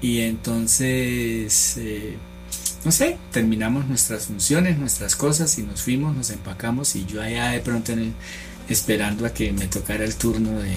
y 0.00 0.20
entonces 0.20 1.76
eh, 1.78 2.16
no 2.84 2.92
sé, 2.92 3.16
terminamos 3.32 3.86
nuestras 3.86 4.26
funciones, 4.26 4.78
nuestras 4.78 5.16
cosas 5.16 5.58
y 5.58 5.62
nos 5.62 5.82
fuimos, 5.82 6.14
nos 6.14 6.30
empacamos 6.30 6.94
y 6.96 7.06
yo 7.06 7.22
allá 7.22 7.48
de 7.48 7.60
pronto 7.60 7.94
esperando 8.68 9.24
a 9.24 9.32
que 9.32 9.52
me 9.52 9.66
tocara 9.66 10.04
el 10.04 10.16
turno 10.16 10.58
de, 10.58 10.76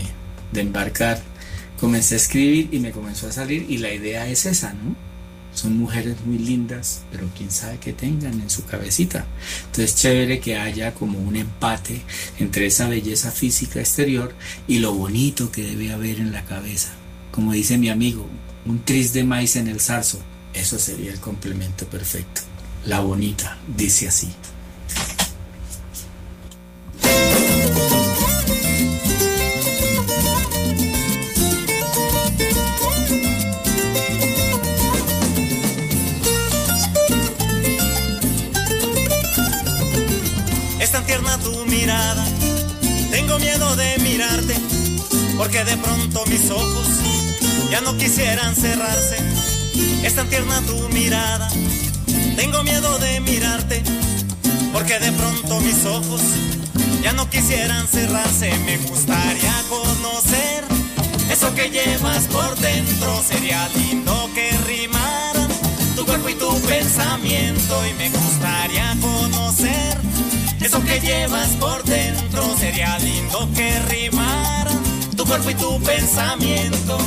de 0.53 0.61
embarcar, 0.61 1.21
comencé 1.79 2.15
a 2.15 2.17
escribir 2.17 2.69
y 2.71 2.79
me 2.79 2.91
comenzó 2.91 3.27
a 3.27 3.33
salir 3.33 3.65
y 3.69 3.79
la 3.79 3.93
idea 3.93 4.27
es 4.27 4.45
esa, 4.45 4.73
¿no? 4.73 4.95
Son 5.53 5.75
mujeres 5.75 6.15
muy 6.25 6.37
lindas, 6.37 7.01
pero 7.11 7.27
quién 7.35 7.51
sabe 7.51 7.79
qué 7.79 7.91
tengan 7.91 8.39
en 8.39 8.49
su 8.49 8.63
cabecita. 8.63 9.25
Entonces 9.65 9.95
chévere 9.95 10.39
que 10.39 10.55
haya 10.55 10.93
como 10.93 11.19
un 11.19 11.35
empate 11.35 12.01
entre 12.39 12.67
esa 12.67 12.87
belleza 12.87 13.31
física 13.31 13.79
exterior 13.79 14.33
y 14.67 14.79
lo 14.79 14.93
bonito 14.93 15.51
que 15.51 15.63
debe 15.63 15.91
haber 15.91 16.19
en 16.19 16.31
la 16.31 16.45
cabeza. 16.45 16.93
Como 17.31 17.53
dice 17.53 17.77
mi 17.79 17.89
amigo, 17.89 18.27
un 18.67 18.83
tris 18.83 19.13
de 19.13 19.23
maíz 19.23 19.55
en 19.55 19.67
el 19.67 19.79
zarzo. 19.79 20.19
Eso 20.53 20.77
sería 20.79 21.11
el 21.11 21.19
complemento 21.19 21.85
perfecto. 21.85 22.41
La 22.85 22.99
bonita, 22.99 23.57
dice 23.75 24.07
así. 24.07 24.29
Tan 50.17 50.29
tierna 50.29 50.59
tu 50.61 50.89
mirada, 50.89 51.47
tengo 52.35 52.63
miedo 52.63 52.97
de 52.97 53.19
mirarte, 53.19 53.83
porque 54.73 54.97
de 54.97 55.11
pronto 55.11 55.59
mis 55.59 55.85
ojos 55.85 56.21
ya 57.03 57.13
no 57.13 57.29
quisieran 57.29 57.87
cerrarse. 57.87 58.51
Me 58.65 58.77
gustaría 58.77 59.53
conocer 59.69 60.63
eso 61.31 61.53
que 61.53 61.69
llevas 61.69 62.23
por 62.33 62.57
dentro, 62.57 63.21
sería 63.27 63.69
lindo 63.75 64.27
que 64.33 64.49
rimaran 64.65 65.49
tu 65.95 66.03
cuerpo 66.03 66.29
y 66.29 66.33
tu 66.33 66.61
pensamiento 66.61 67.87
y 67.87 67.93
me 67.93 68.09
gustaría 68.09 68.97
conocer 68.99 69.97
eso 70.59 70.83
que 70.83 70.99
llevas 70.99 71.49
por 71.59 71.83
dentro 71.83 72.57
sería 72.57 72.97
lindo 72.97 73.47
que 73.53 73.79
rimara 73.81 74.71
tu 75.15 75.25
cuerpo 75.25 75.51
y 75.51 75.53
tu 75.53 75.79
pensamiento. 75.83 76.97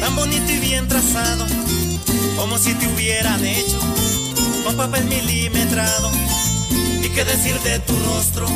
Tan 0.00 0.16
bonito 0.16 0.50
y 0.50 0.58
bien 0.60 0.88
trazado, 0.88 1.44
como 2.36 2.56
si 2.58 2.72
te 2.74 2.86
hubieran 2.88 3.44
hecho 3.44 3.78
con 4.64 4.76
papel 4.76 5.04
milimetrado. 5.04 6.10
Y 7.02 7.08
qué 7.10 7.24
decir 7.24 7.58
de 7.60 7.80
tu 7.80 7.94
rostro, 8.06 8.46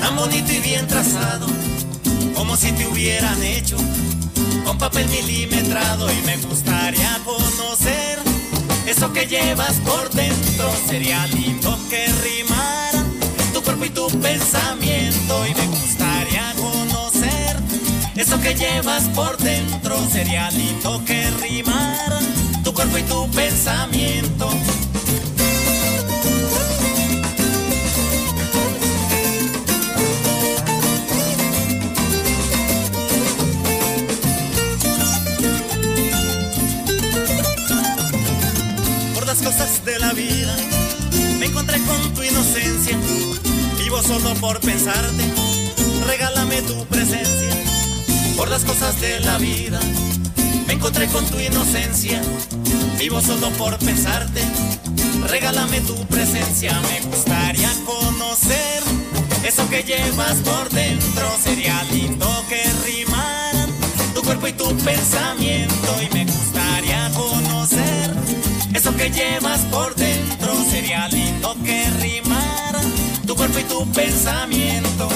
tan 0.00 0.14
bonito 0.16 0.52
y 0.52 0.58
bien 0.58 0.86
trazado, 0.86 1.46
como 2.34 2.56
si 2.56 2.70
te 2.72 2.86
hubieran 2.86 3.42
hecho 3.42 3.76
con 4.66 4.76
papel 4.76 5.08
milimetrado. 5.08 6.12
Y 6.12 6.26
me 6.26 6.36
gustaría 6.36 7.18
conocer 7.24 8.18
eso 8.86 9.10
que 9.14 9.26
llevas 9.26 9.74
por 9.86 10.10
dentro, 10.10 10.70
sería 10.86 11.26
lindo 11.28 11.78
que 11.88 12.06
rimaran 12.06 13.10
tu 13.54 13.62
cuerpo 13.62 13.86
y 13.86 13.90
tu 13.90 14.06
pensamiento. 14.20 15.46
Y 15.46 15.54
me 15.54 15.66
gustaría 15.68 15.95
eso 18.16 18.40
que 18.40 18.54
llevas 18.54 19.04
por 19.10 19.36
dentro, 19.36 19.98
sería 20.10 20.50
lindo 20.50 21.02
que 21.04 21.30
rimaran 21.42 22.24
tu 22.64 22.72
cuerpo 22.72 22.96
y 22.96 23.02
tu 23.02 23.30
pensamiento. 23.30 24.48
Por 39.14 39.26
las 39.26 39.42
cosas 39.42 39.84
de 39.84 39.98
la 39.98 40.12
vida 40.14 40.56
me 41.38 41.46
encontré 41.46 41.78
con 41.82 42.14
tu 42.14 42.22
inocencia. 42.22 42.96
Vivo 43.78 44.02
solo 44.02 44.34
por 44.36 44.58
pensarte, 44.60 45.24
regálame 46.06 46.62
tu 46.62 46.82
presencia. 46.86 47.65
Por 48.36 48.50
las 48.50 48.64
cosas 48.64 49.00
de 49.00 49.18
la 49.20 49.38
vida 49.38 49.80
me 50.66 50.74
encontré 50.74 51.06
con 51.06 51.24
tu 51.24 51.38
inocencia. 51.38 52.20
Vivo 52.98 53.20
solo 53.22 53.48
por 53.52 53.78
pensarte, 53.78 54.42
regálame 55.28 55.80
tu 55.80 55.94
presencia. 56.06 56.78
Me 56.82 57.00
gustaría 57.00 57.70
conocer 57.86 58.82
eso 59.42 59.68
que 59.70 59.82
llevas 59.82 60.36
por 60.38 60.68
dentro. 60.68 61.30
Sería 61.42 61.82
lindo 61.84 62.28
que 62.48 62.62
rimaran 62.84 63.70
tu 64.14 64.22
cuerpo 64.22 64.48
y 64.48 64.52
tu 64.52 64.76
pensamiento. 64.78 66.02
Y 66.02 66.14
me 66.14 66.24
gustaría 66.26 67.10
conocer 67.12 68.10
eso 68.74 68.94
que 68.96 69.10
llevas 69.10 69.60
por 69.70 69.94
dentro. 69.94 70.54
Sería 70.70 71.08
lindo 71.08 71.56
que 71.64 71.88
rimaran 72.00 72.92
tu 73.26 73.34
cuerpo 73.34 73.58
y 73.58 73.64
tu 73.64 73.86
pensamiento. 73.92 75.08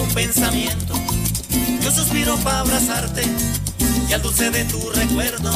Un 0.00 0.14
pensamiento 0.14 0.94
y 1.50 1.86
un 1.86 1.92
suspiro 1.92 2.36
para 2.38 2.60
abrazarte 2.60 3.22
y 4.08 4.12
al 4.12 4.22
dulce 4.22 4.50
de 4.50 4.64
tu 4.64 4.78
recuerdo, 4.90 5.50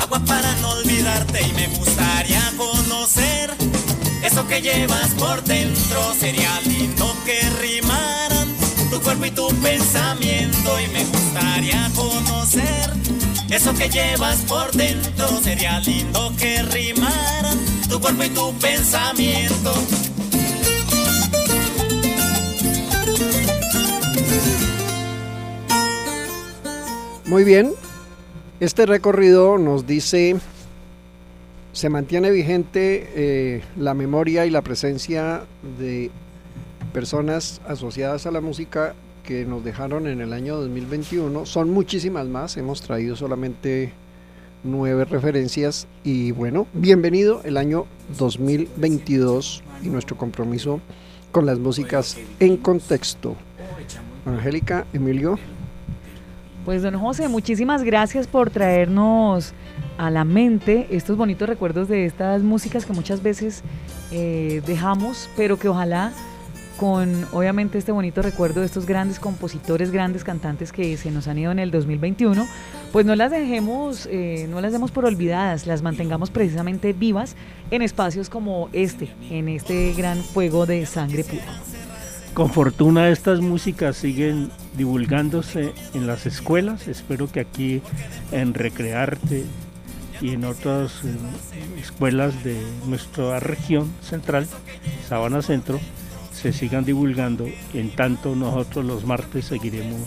agua 0.00 0.20
para 0.20 0.52
no 0.56 0.70
olvidarte. 0.70 1.42
Y 1.42 1.52
me 1.52 1.66
gustaría 1.68 2.42
conocer 2.56 3.50
eso 4.22 4.46
que 4.46 4.60
llevas 4.62 5.08
por 5.18 5.42
dentro, 5.44 6.14
sería 6.18 6.60
lindo 6.62 7.08
y 9.28 9.30
tu 9.32 9.48
pensamiento 9.62 10.80
y 10.80 10.88
me 10.88 11.04
gustaría 11.04 11.90
conocer 11.94 12.92
eso 13.50 13.74
que 13.74 13.88
llevas 13.88 14.36
por 14.48 14.70
dentro. 14.72 15.40
Sería 15.42 15.80
lindo 15.80 16.32
que 16.38 16.62
rimaran 16.62 17.58
tu 17.88 18.00
cuerpo 18.00 18.24
y 18.24 18.28
tu 18.30 18.52
pensamiento. 18.58 19.74
Muy 27.28 27.44
bien, 27.44 27.72
este 28.58 28.86
recorrido 28.86 29.58
nos 29.58 29.86
dice, 29.86 30.36
se 31.74 31.90
mantiene 31.90 32.30
vigente 32.30 33.10
eh, 33.14 33.62
la 33.76 33.92
memoria 33.92 34.46
y 34.46 34.50
la 34.50 34.62
presencia 34.62 35.42
de 35.78 36.10
personas 36.94 37.60
asociadas 37.68 38.24
a 38.24 38.30
la 38.30 38.40
música 38.40 38.94
que 39.24 39.44
nos 39.44 39.62
dejaron 39.62 40.06
en 40.06 40.22
el 40.22 40.32
año 40.32 40.56
2021. 40.56 41.44
Son 41.44 41.68
muchísimas 41.68 42.26
más, 42.28 42.56
hemos 42.56 42.80
traído 42.80 43.14
solamente 43.14 43.92
nueve 44.64 45.04
referencias 45.04 45.86
y 46.04 46.30
bueno, 46.30 46.66
bienvenido 46.72 47.42
el 47.44 47.58
año 47.58 47.84
2022 48.16 49.62
y 49.82 49.88
nuestro 49.88 50.16
compromiso 50.16 50.80
con 51.30 51.44
las 51.44 51.58
músicas 51.58 52.16
en 52.40 52.56
contexto. 52.56 53.36
Angélica, 54.24 54.86
Emilio. 54.94 55.38
Pues 56.64 56.82
don 56.82 56.98
José, 56.98 57.28
muchísimas 57.28 57.82
gracias 57.82 58.26
por 58.26 58.50
traernos 58.50 59.54
a 59.96 60.10
la 60.10 60.24
mente 60.24 60.86
estos 60.90 61.16
bonitos 61.16 61.48
recuerdos 61.48 61.88
de 61.88 62.04
estas 62.04 62.42
músicas 62.42 62.84
que 62.84 62.92
muchas 62.92 63.22
veces 63.22 63.62
eh, 64.10 64.62
dejamos, 64.66 65.30
pero 65.36 65.58
que 65.58 65.68
ojalá 65.68 66.12
con 66.78 67.26
obviamente 67.32 67.76
este 67.76 67.90
bonito 67.90 68.22
recuerdo 68.22 68.60
de 68.60 68.66
estos 68.66 68.86
grandes 68.86 69.18
compositores, 69.18 69.90
grandes 69.90 70.22
cantantes 70.22 70.70
que 70.72 70.96
se 70.96 71.10
nos 71.10 71.26
han 71.26 71.38
ido 71.38 71.50
en 71.50 71.58
el 71.58 71.70
2021, 71.70 72.46
pues 72.92 73.04
no 73.04 73.16
las 73.16 73.32
dejemos, 73.32 74.06
eh, 74.10 74.46
no 74.48 74.60
las 74.60 74.72
demos 74.72 74.92
por 74.92 75.04
olvidadas, 75.04 75.66
las 75.66 75.82
mantengamos 75.82 76.30
precisamente 76.30 76.92
vivas 76.92 77.34
en 77.70 77.82
espacios 77.82 78.30
como 78.30 78.68
este, 78.72 79.08
en 79.30 79.48
este 79.48 79.92
gran 79.94 80.18
fuego 80.18 80.66
de 80.66 80.86
sangre 80.86 81.24
pura. 81.24 81.77
Con 82.34 82.50
fortuna 82.52 83.08
estas 83.08 83.40
músicas 83.40 83.96
siguen 83.96 84.50
divulgándose 84.76 85.72
en 85.94 86.06
las 86.06 86.24
escuelas. 86.26 86.86
Espero 86.86 87.30
que 87.30 87.40
aquí 87.40 87.82
en 88.30 88.54
Recrearte 88.54 89.44
y 90.20 90.30
en 90.30 90.44
otras 90.44 91.04
eh, 91.04 91.16
escuelas 91.80 92.44
de 92.44 92.60
nuestra 92.86 93.40
región 93.40 93.92
central, 94.02 94.46
Sabana 95.08 95.42
Centro, 95.42 95.80
se 96.32 96.52
sigan 96.52 96.84
divulgando. 96.84 97.46
En 97.74 97.90
tanto 97.90 98.36
nosotros 98.36 98.84
los 98.84 99.04
martes 99.04 99.46
seguiremos 99.46 100.02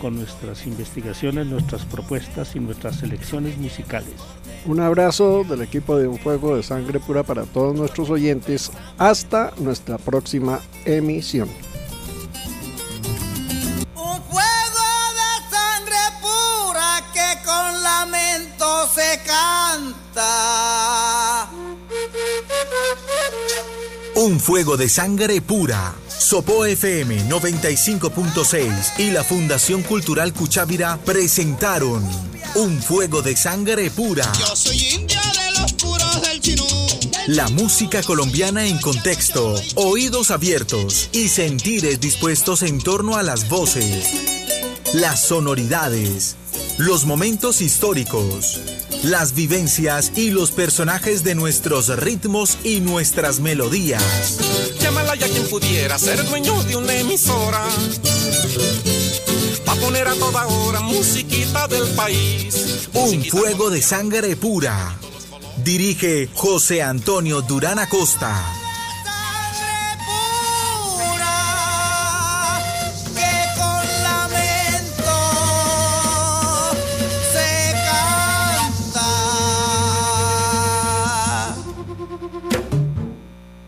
con 0.00 0.16
nuestras 0.16 0.66
investigaciones, 0.66 1.46
nuestras 1.46 1.84
propuestas 1.84 2.56
y 2.56 2.60
nuestras 2.60 2.96
selecciones 2.96 3.56
musicales. 3.58 4.14
Un 4.66 4.80
abrazo 4.80 5.44
del 5.44 5.62
equipo 5.62 5.96
de 5.96 6.08
Un 6.08 6.18
Fuego 6.18 6.56
de 6.56 6.64
Sangre 6.64 6.98
Pura 6.98 7.22
para 7.22 7.44
todos 7.44 7.76
nuestros 7.76 8.10
oyentes. 8.10 8.72
Hasta 8.98 9.52
nuestra 9.58 9.96
próxima 9.96 10.60
emisión. 10.84 11.48
Un 13.94 14.22
fuego 14.24 14.88
de 15.14 15.30
sangre 15.50 15.96
pura 16.20 17.00
que 17.14 17.38
con 17.44 17.82
lamento 17.82 18.88
se 18.92 19.20
canta. 19.24 20.26
Un 24.16 24.40
fuego 24.40 24.76
de 24.76 24.88
sangre 24.88 25.40
pura. 25.42 25.94
Sopo 26.26 26.64
FM 26.64 27.28
95.6 27.28 28.98
y 28.98 29.12
la 29.12 29.22
Fundación 29.22 29.84
Cultural 29.84 30.32
Cuchávira 30.32 30.98
presentaron 31.04 32.04
Un 32.56 32.82
fuego 32.82 33.22
de 33.22 33.36
sangre 33.36 33.92
pura. 33.92 34.32
Yo 34.36 34.56
soy 34.56 34.76
india 34.76 35.20
de 35.20 35.60
los 35.60 35.72
puros 35.74 36.22
del 36.22 36.40
chinú. 36.40 36.66
La 37.28 37.46
música 37.50 38.02
colombiana 38.02 38.66
en 38.66 38.78
contexto, 38.78 39.54
oídos 39.76 40.32
abiertos 40.32 41.10
y 41.12 41.28
sentires 41.28 42.00
dispuestos 42.00 42.62
en 42.62 42.80
torno 42.80 43.16
a 43.16 43.22
las 43.22 43.48
voces, 43.48 44.10
las 44.94 45.22
sonoridades, 45.22 46.34
los 46.76 47.04
momentos 47.04 47.60
históricos, 47.60 48.60
las 49.04 49.32
vivencias 49.36 50.10
y 50.16 50.30
los 50.30 50.50
personajes 50.50 51.22
de 51.22 51.36
nuestros 51.36 51.86
ritmos 51.96 52.58
y 52.64 52.80
nuestras 52.80 53.38
melodías. 53.38 54.75
Llámala 54.96 55.14
ya 55.14 55.28
quien 55.28 55.46
pudiera 55.48 55.98
ser 55.98 56.24
dueño 56.26 56.62
de 56.64 56.74
una 56.74 56.94
emisora. 56.94 57.62
Pa' 59.66 59.74
poner 59.74 60.08
a 60.08 60.14
toda 60.14 60.46
hora 60.46 60.80
musiquita 60.80 61.68
del 61.68 61.86
país. 61.88 62.88
Un 62.94 63.22
fuego 63.26 63.68
de 63.68 63.82
sangre 63.82 64.36
pura. 64.36 64.96
Dirige 65.58 66.30
José 66.34 66.82
Antonio 66.82 67.42
Durán 67.42 67.78
Acosta. 67.78 68.42